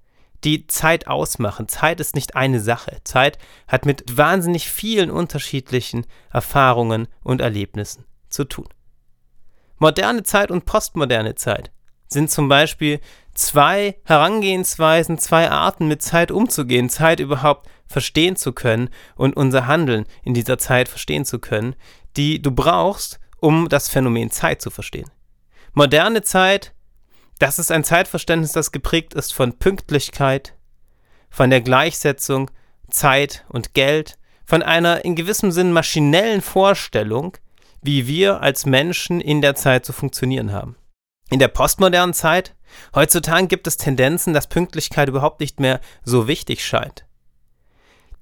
die 0.44 0.66
Zeit 0.66 1.06
ausmachen. 1.06 1.68
Zeit 1.68 2.00
ist 2.00 2.14
nicht 2.14 2.36
eine 2.36 2.60
Sache. 2.60 2.98
Zeit 3.04 3.38
hat 3.68 3.84
mit 3.84 4.16
wahnsinnig 4.16 4.70
vielen 4.70 5.10
unterschiedlichen 5.10 6.06
Erfahrungen 6.32 7.08
und 7.22 7.40
Erlebnissen 7.40 8.04
zu 8.28 8.44
tun. 8.44 8.68
Moderne 9.78 10.22
Zeit 10.22 10.50
und 10.50 10.64
postmoderne 10.64 11.34
Zeit 11.34 11.70
sind 12.08 12.30
zum 12.30 12.48
Beispiel 12.48 13.00
zwei 13.34 13.96
Herangehensweisen, 14.04 15.18
zwei 15.18 15.50
Arten 15.50 15.88
mit 15.88 16.02
Zeit 16.02 16.30
umzugehen, 16.30 16.88
Zeit 16.90 17.20
überhaupt 17.20 17.68
verstehen 17.90 18.36
zu 18.36 18.52
können 18.52 18.88
und 19.16 19.36
unser 19.36 19.66
Handeln 19.66 20.06
in 20.22 20.32
dieser 20.32 20.56
Zeit 20.56 20.88
verstehen 20.88 21.24
zu 21.24 21.40
können, 21.40 21.74
die 22.16 22.40
du 22.40 22.52
brauchst, 22.52 23.20
um 23.38 23.68
das 23.68 23.88
Phänomen 23.88 24.30
Zeit 24.30 24.62
zu 24.62 24.70
verstehen. 24.70 25.10
Moderne 25.74 26.22
Zeit 26.22 26.72
das 27.40 27.58
ist 27.58 27.72
ein 27.72 27.84
Zeitverständnis, 27.84 28.52
das 28.52 28.70
geprägt 28.70 29.14
ist 29.14 29.32
von 29.32 29.54
Pünktlichkeit, 29.54 30.54
von 31.30 31.48
der 31.48 31.62
Gleichsetzung 31.62 32.50
Zeit 32.90 33.46
und 33.48 33.72
Geld, 33.72 34.18
von 34.44 34.62
einer 34.62 35.06
in 35.06 35.16
gewissem 35.16 35.50
Sinn 35.50 35.72
maschinellen 35.72 36.42
Vorstellung, 36.42 37.38
wie 37.80 38.06
wir 38.06 38.42
als 38.42 38.66
Menschen 38.66 39.22
in 39.22 39.40
der 39.40 39.54
Zeit 39.54 39.86
zu 39.86 39.94
funktionieren 39.94 40.52
haben. 40.52 40.76
In 41.30 41.38
der 41.38 41.48
postmodernen 41.48 42.12
Zeit, 42.12 42.54
heutzutage 42.94 43.46
gibt 43.46 43.66
es 43.66 43.78
Tendenzen, 43.78 44.34
dass 44.34 44.46
Pünktlichkeit 44.46 45.08
überhaupt 45.08 45.40
nicht 45.40 45.60
mehr 45.60 45.80
so 46.04 46.28
wichtig 46.28 46.62
scheint. 46.62 47.06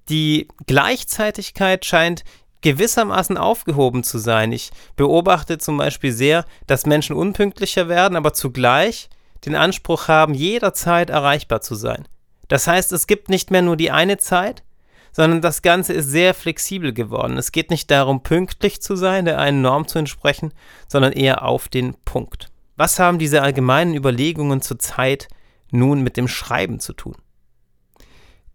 Die 0.09 0.49
Gleichzeitigkeit 0.67 1.85
scheint 1.85 2.25
gewissermaßen 2.61 3.37
aufgehoben 3.37 4.03
zu 4.03 4.19
sein. 4.19 4.53
Ich 4.53 4.71
beobachte 4.97 5.59
zum 5.59 5.77
Beispiel 5.77 6.13
sehr, 6.13 6.45
dass 6.67 6.87
Menschen 6.87 7.15
unpünktlicher 7.15 7.89
werden, 7.89 8.17
aber 8.17 8.33
zugleich 8.33 9.09
den 9.45 9.55
Anspruch 9.55 10.09
haben, 10.09 10.35
jederzeit 10.35 11.11
erreichbar 11.11 11.61
zu 11.61 11.75
sein. 11.75 12.09
Das 12.49 12.67
heißt, 12.67 12.93
es 12.93 13.07
gibt 13.07 13.29
nicht 13.29 13.51
mehr 13.51 13.63
nur 13.63 13.77
die 13.77 13.91
eine 13.91 14.17
Zeit, 14.17 14.65
sondern 15.13 15.41
das 15.41 15.63
Ganze 15.63 15.93
ist 15.93 16.07
sehr 16.07 16.35
flexibel 16.35 16.93
geworden. 16.93 17.37
Es 17.37 17.53
geht 17.53 17.71
nicht 17.71 17.91
darum, 17.91 18.23
pünktlich 18.23 18.83
zu 18.83 18.97
sein, 18.97 19.25
der 19.25 19.39
einen 19.39 19.63
Norm 19.63 19.87
zu 19.87 19.99
entsprechen, 19.99 20.53
sondern 20.89 21.13
eher 21.13 21.45
auf 21.45 21.69
den 21.69 21.95
Punkt. 22.05 22.51
Was 22.77 22.99
haben 22.99 23.19
diese 23.19 23.43
allgemeinen 23.43 23.95
Überlegungen 23.95 24.63
zur 24.63 24.79
Zeit 24.79 25.29
nun 25.71 26.03
mit 26.03 26.17
dem 26.17 26.29
Schreiben 26.29 26.81
zu 26.81 26.93
tun? 26.93 27.17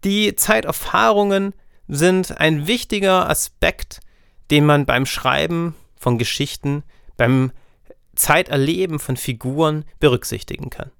Die 0.04 0.36
Zeiterfahrungen 0.36 1.54
sind 1.88 2.38
ein 2.38 2.66
wichtiger 2.66 3.28
Aspekt, 3.28 4.00
den 4.50 4.66
man 4.66 4.84
beim 4.84 5.06
Schreiben 5.06 5.74
von 5.96 6.18
Geschichten, 6.18 6.82
beim 7.16 7.52
Zeiterleben 8.14 8.98
von 8.98 9.16
Figuren 9.16 9.84
berücksichtigen 10.00 10.70
kann. 10.70 10.90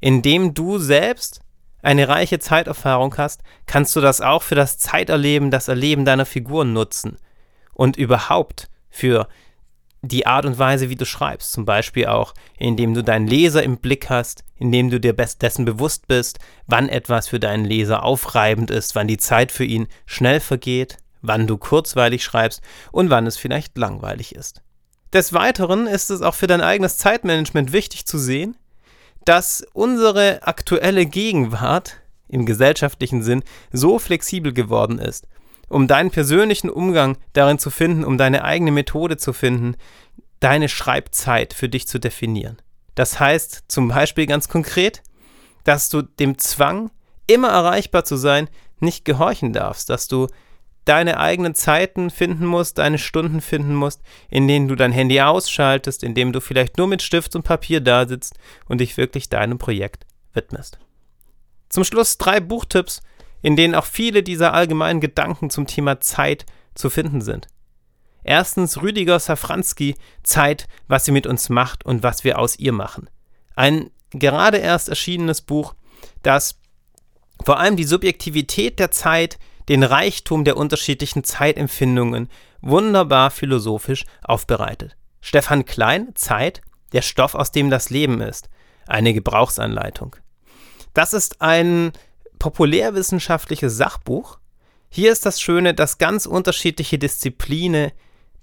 Indem 0.00 0.54
du 0.54 0.78
selbst 0.78 1.40
eine 1.82 2.08
reiche 2.08 2.38
Zeiterfahrung 2.38 3.16
hast, 3.18 3.42
kannst 3.66 3.94
du 3.96 4.00
das 4.00 4.20
auch 4.20 4.42
für 4.42 4.54
das 4.54 4.78
Zeiterleben, 4.78 5.50
das 5.50 5.68
Erleben 5.68 6.04
deiner 6.04 6.24
Figuren 6.24 6.72
nutzen 6.72 7.18
und 7.74 7.96
überhaupt 7.96 8.70
für 8.88 9.28
die 10.08 10.26
Art 10.26 10.44
und 10.44 10.58
Weise, 10.58 10.90
wie 10.90 10.96
du 10.96 11.06
schreibst. 11.06 11.52
Zum 11.52 11.64
Beispiel 11.64 12.06
auch, 12.06 12.34
indem 12.58 12.94
du 12.94 13.02
deinen 13.02 13.26
Leser 13.26 13.62
im 13.62 13.78
Blick 13.78 14.10
hast, 14.10 14.44
indem 14.56 14.90
du 14.90 15.00
dir 15.00 15.12
dessen 15.12 15.64
bewusst 15.64 16.06
bist, 16.06 16.38
wann 16.66 16.88
etwas 16.88 17.28
für 17.28 17.40
deinen 17.40 17.64
Leser 17.64 18.02
aufreibend 18.02 18.70
ist, 18.70 18.94
wann 18.94 19.08
die 19.08 19.18
Zeit 19.18 19.52
für 19.52 19.64
ihn 19.64 19.88
schnell 20.06 20.40
vergeht, 20.40 20.98
wann 21.22 21.46
du 21.46 21.56
kurzweilig 21.56 22.22
schreibst 22.22 22.60
und 22.92 23.10
wann 23.10 23.26
es 23.26 23.36
vielleicht 23.36 23.76
langweilig 23.78 24.34
ist. 24.34 24.62
Des 25.12 25.32
Weiteren 25.32 25.86
ist 25.86 26.10
es 26.10 26.22
auch 26.22 26.34
für 26.34 26.46
dein 26.46 26.60
eigenes 26.60 26.98
Zeitmanagement 26.98 27.72
wichtig 27.72 28.04
zu 28.04 28.18
sehen, 28.18 28.56
dass 29.24 29.64
unsere 29.72 30.46
aktuelle 30.46 31.06
Gegenwart 31.06 32.00
im 32.28 32.46
gesellschaftlichen 32.46 33.22
Sinn 33.22 33.42
so 33.72 33.98
flexibel 33.98 34.52
geworden 34.52 34.98
ist, 34.98 35.26
um 35.68 35.86
deinen 35.86 36.10
persönlichen 36.10 36.70
Umgang 36.70 37.16
darin 37.32 37.58
zu 37.58 37.70
finden, 37.70 38.04
um 38.04 38.18
deine 38.18 38.44
eigene 38.44 38.70
Methode 38.70 39.16
zu 39.16 39.32
finden, 39.32 39.76
deine 40.40 40.68
Schreibzeit 40.68 41.54
für 41.54 41.68
dich 41.68 41.88
zu 41.88 41.98
definieren. 41.98 42.58
Das 42.94 43.18
heißt 43.18 43.64
zum 43.68 43.88
Beispiel 43.88 44.26
ganz 44.26 44.48
konkret, 44.48 45.02
dass 45.64 45.88
du 45.88 46.02
dem 46.02 46.38
Zwang, 46.38 46.90
immer 47.26 47.48
erreichbar 47.48 48.04
zu 48.04 48.16
sein, 48.16 48.48
nicht 48.80 49.04
gehorchen 49.04 49.52
darfst, 49.52 49.88
dass 49.88 50.08
du 50.08 50.28
deine 50.84 51.18
eigenen 51.18 51.54
Zeiten 51.54 52.10
finden 52.10 52.44
musst, 52.44 52.78
deine 52.78 52.98
Stunden 52.98 53.40
finden 53.40 53.74
musst, 53.74 54.02
in 54.28 54.46
denen 54.46 54.68
du 54.68 54.76
dein 54.76 54.92
Handy 54.92 55.20
ausschaltest, 55.20 56.04
in 56.04 56.14
dem 56.14 56.32
du 56.32 56.40
vielleicht 56.40 56.76
nur 56.76 56.86
mit 56.86 57.02
Stift 57.02 57.34
und 57.34 57.42
Papier 57.42 57.80
da 57.80 58.06
sitzt 58.06 58.34
und 58.68 58.82
dich 58.82 58.96
wirklich 58.96 59.28
deinem 59.30 59.58
Projekt 59.58 60.04
widmest. 60.34 60.78
Zum 61.70 61.84
Schluss 61.84 62.18
drei 62.18 62.40
Buchtipps, 62.40 63.00
in 63.44 63.56
denen 63.56 63.74
auch 63.74 63.84
viele 63.84 64.22
dieser 64.22 64.54
allgemeinen 64.54 65.02
Gedanken 65.02 65.50
zum 65.50 65.66
Thema 65.66 66.00
Zeit 66.00 66.46
zu 66.74 66.88
finden 66.88 67.20
sind. 67.20 67.46
Erstens 68.22 68.80
Rüdiger 68.80 69.20
Safranski, 69.20 69.96
Zeit, 70.22 70.66
was 70.88 71.04
sie 71.04 71.12
mit 71.12 71.26
uns 71.26 71.50
macht 71.50 71.84
und 71.84 72.02
was 72.02 72.24
wir 72.24 72.38
aus 72.38 72.58
ihr 72.58 72.72
machen. 72.72 73.10
Ein 73.54 73.90
gerade 74.12 74.56
erst 74.56 74.88
erschienenes 74.88 75.42
Buch, 75.42 75.74
das 76.22 76.58
vor 77.44 77.60
allem 77.60 77.76
die 77.76 77.84
Subjektivität 77.84 78.78
der 78.78 78.90
Zeit, 78.90 79.38
den 79.68 79.82
Reichtum 79.82 80.44
der 80.44 80.56
unterschiedlichen 80.56 81.22
Zeitempfindungen 81.22 82.30
wunderbar 82.62 83.30
philosophisch 83.30 84.06
aufbereitet. 84.22 84.96
Stefan 85.20 85.66
Klein, 85.66 86.12
Zeit, 86.14 86.62
der 86.94 87.02
Stoff, 87.02 87.34
aus 87.34 87.52
dem 87.52 87.68
das 87.68 87.90
Leben 87.90 88.22
ist. 88.22 88.48
Eine 88.86 89.12
Gebrauchsanleitung. 89.12 90.16
Das 90.94 91.12
ist 91.12 91.42
ein 91.42 91.92
populärwissenschaftliches 92.44 93.74
Sachbuch. 93.74 94.38
Hier 94.90 95.12
ist 95.12 95.24
das 95.24 95.40
Schöne, 95.40 95.72
dass 95.72 95.96
ganz 95.96 96.26
unterschiedliche 96.26 96.98
Disziplinen, 96.98 97.90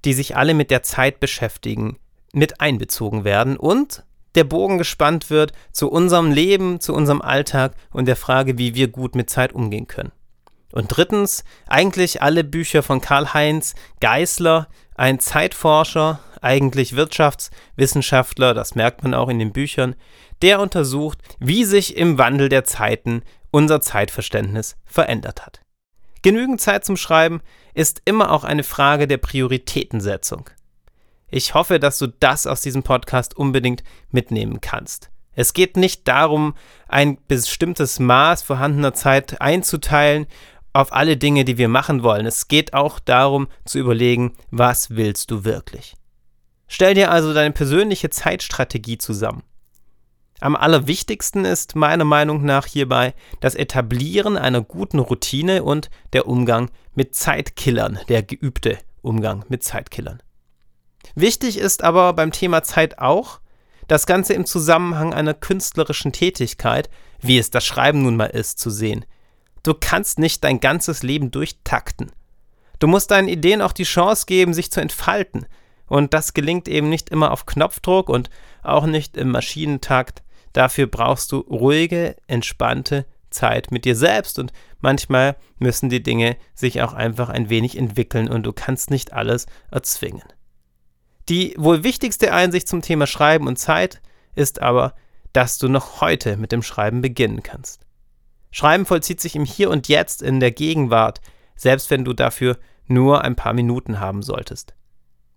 die 0.06 0.14
sich 0.14 0.36
alle 0.36 0.56
mit 0.56 0.72
der 0.72 0.82
Zeit 0.82 1.20
beschäftigen, 1.20 1.98
mit 2.34 2.62
einbezogen 2.62 3.26
werden 3.26 3.58
und 3.58 4.04
der 4.34 4.44
Bogen 4.44 4.80
gespannt 4.80 5.30
wird 5.30 5.52
zu 5.72 5.92
unserem 5.92 6.32
Leben, 6.32 6.80
zu 6.80 6.96
unserem 6.96 7.22
Alltag 7.22 7.76
und 7.92 8.08
der 8.08 8.16
Frage, 8.16 8.58
wie 8.58 8.74
wir 8.74 8.88
gut 8.88 9.14
mit 9.14 9.30
Zeit 9.30 9.54
umgehen 9.54 9.86
können. 9.86 10.12
Und 10.72 10.88
drittens, 10.88 11.44
eigentlich 11.68 12.24
alle 12.24 12.44
Bücher 12.44 12.82
von 12.82 13.02
Karl-Heinz 13.02 13.76
Geißler, 14.00 14.68
ein 14.96 15.20
Zeitforscher, 15.20 16.22
eigentlich 16.42 16.96
Wirtschaftswissenschaftler, 16.96 18.56
das 18.56 18.74
merkt 18.74 19.04
man 19.04 19.14
auch 19.14 19.30
in 19.30 19.38
den 19.38 19.52
Büchern, 19.52 19.94
der 20.42 20.60
untersucht, 20.60 21.20
wie 21.40 21.66
sich 21.66 21.96
im 21.98 22.18
Wandel 22.18 22.50
der 22.50 22.64
Zeiten 22.64 23.22
unser 23.52 23.82
Zeitverständnis 23.82 24.76
verändert 24.86 25.46
hat. 25.46 25.62
Genügend 26.22 26.62
Zeit 26.62 26.86
zum 26.86 26.98
Schreiben 26.98 27.42
ist 27.74 28.02
immer 28.06 28.32
auch 28.32 28.44
eine 28.44 28.64
Frage 28.64 29.08
der 29.08 29.18
Prioritätensetzung. 29.18 30.50
Ich 31.30 31.54
hoffe, 31.54 31.80
dass 31.80 31.98
du 31.98 32.08
das 32.08 32.46
aus 32.46 32.62
diesem 32.62 32.84
Podcast 32.84 33.36
unbedingt 33.38 33.84
mitnehmen 34.12 34.62
kannst. 34.62 35.10
Es 35.34 35.54
geht 35.54 35.78
nicht 35.78 36.08
darum, 36.08 36.56
ein 36.88 37.18
bestimmtes 37.28 38.00
Maß 38.00 38.44
vorhandener 38.44 38.94
Zeit 38.94 39.40
einzuteilen 39.40 40.28
auf 40.74 40.94
alle 40.94 41.18
Dinge, 41.18 41.46
die 41.46 41.58
wir 41.58 41.70
machen 41.70 42.04
wollen. 42.04 42.26
Es 42.26 42.48
geht 42.48 42.74
auch 42.74 43.00
darum 43.00 43.48
zu 43.66 43.80
überlegen, 43.80 44.34
was 44.52 44.92
willst 44.92 45.32
du 45.32 45.46
wirklich. 45.46 45.96
Stell 46.68 46.94
dir 46.94 47.12
also 47.12 47.34
deine 47.34 47.52
persönliche 47.52 48.10
Zeitstrategie 48.10 48.98
zusammen. 48.98 49.44
Am 50.42 50.56
allerwichtigsten 50.56 51.46
ist 51.46 51.76
meiner 51.76 52.04
Meinung 52.04 52.44
nach 52.44 52.66
hierbei 52.66 53.14
das 53.42 53.54
Etablieren 53.54 54.38
einer 54.38 54.62
guten 54.62 54.98
Routine 54.98 55.64
und 55.64 55.92
der 56.14 56.28
Umgang 56.28 56.72
mit 56.96 57.14
Zeitkillern, 57.14 58.00
der 58.10 58.24
geübte 58.24 58.80
Umgang 59.04 59.46
mit 59.50 59.64
Zeitkillern. 59.64 60.22
Wichtig 61.14 61.60
ist 61.60 61.84
aber 61.84 62.14
beim 62.14 62.32
Thema 62.32 62.64
Zeit 62.64 62.98
auch, 62.98 63.40
das 63.88 64.08
Ganze 64.08 64.34
im 64.34 64.48
Zusammenhang 64.48 65.14
einer 65.14 65.36
künstlerischen 65.36 66.12
Tätigkeit, 66.12 66.90
wie 67.20 67.38
es 67.38 67.52
das 67.52 67.64
Schreiben 67.64 68.02
nun 68.02 68.16
mal 68.16 68.26
ist, 68.26 68.58
zu 68.58 68.72
sehen. 68.72 69.06
Du 69.62 69.76
kannst 69.80 70.18
nicht 70.18 70.44
dein 70.44 70.60
ganzes 70.60 71.04
Leben 71.04 71.30
durchtakten. 71.30 72.12
Du 72.80 72.88
musst 72.88 73.12
deinen 73.12 73.28
Ideen 73.28 73.62
auch 73.62 73.74
die 73.74 73.84
Chance 73.84 74.26
geben, 74.26 74.56
sich 74.56 74.72
zu 74.72 74.82
entfalten. 74.82 75.46
Und 75.86 76.16
das 76.16 76.34
gelingt 76.34 76.68
eben 76.68 76.90
nicht 76.90 77.10
immer 77.10 77.30
auf 77.30 77.46
Knopfdruck 77.46 78.10
und 78.10 78.32
auch 78.64 78.88
nicht 78.88 79.18
im 79.18 79.30
Maschinentakt, 79.30 80.24
Dafür 80.54 80.88
brauchst 80.88 81.32
du 81.32 81.38
ruhige, 81.38 82.16
entspannte 82.28 83.06
Zeit 83.30 83.72
mit 83.72 83.86
dir 83.86 83.96
selbst 83.96 84.38
und 84.40 84.52
manchmal 84.80 85.38
müssen 85.58 85.90
die 85.90 86.04
Dinge 86.04 86.38
sich 86.54 86.82
auch 86.82 86.94
einfach 86.94 87.30
ein 87.30 87.50
wenig 87.50 87.78
entwickeln 87.78 88.28
und 88.30 88.44
du 88.44 88.54
kannst 88.54 88.92
nicht 88.92 89.14
alles 89.14 89.46
erzwingen. 89.72 90.24
Die 91.30 91.56
wohl 91.58 91.84
wichtigste 91.84 92.34
Einsicht 92.34 92.68
zum 92.68 92.82
Thema 92.82 93.08
Schreiben 93.08 93.48
und 93.48 93.58
Zeit 93.58 94.02
ist 94.36 94.62
aber, 94.62 94.96
dass 95.34 95.58
du 95.58 95.70
noch 95.70 96.02
heute 96.02 96.36
mit 96.36 96.52
dem 96.52 96.62
Schreiben 96.62 97.02
beginnen 97.02 97.42
kannst. 97.42 97.86
Schreiben 98.52 98.86
vollzieht 98.86 99.22
sich 99.22 99.36
im 99.36 99.46
Hier 99.46 99.70
und 99.70 99.88
Jetzt 99.88 100.22
in 100.22 100.42
der 100.42 100.52
Gegenwart, 100.52 101.22
selbst 101.56 101.90
wenn 101.90 102.04
du 102.04 102.14
dafür 102.14 102.58
nur 102.88 103.24
ein 103.24 103.38
paar 103.38 103.54
Minuten 103.54 104.00
haben 104.00 104.24
solltest. 104.24 104.76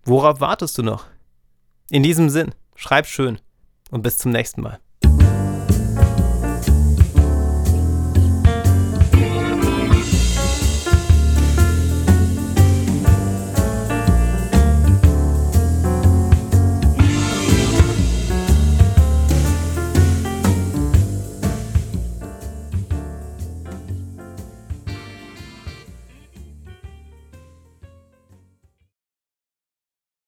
Worauf 0.03 0.41
wartest 0.41 0.77
du 0.77 0.83
noch? 0.83 1.05
In 1.89 2.03
diesem 2.03 2.29
Sinn, 2.29 2.53
schreib 2.75 3.05
schön 3.05 3.39
und 3.89 4.01
bis 4.01 4.17
zum 4.17 4.31
nächsten 4.31 4.61
Mal. 4.61 4.79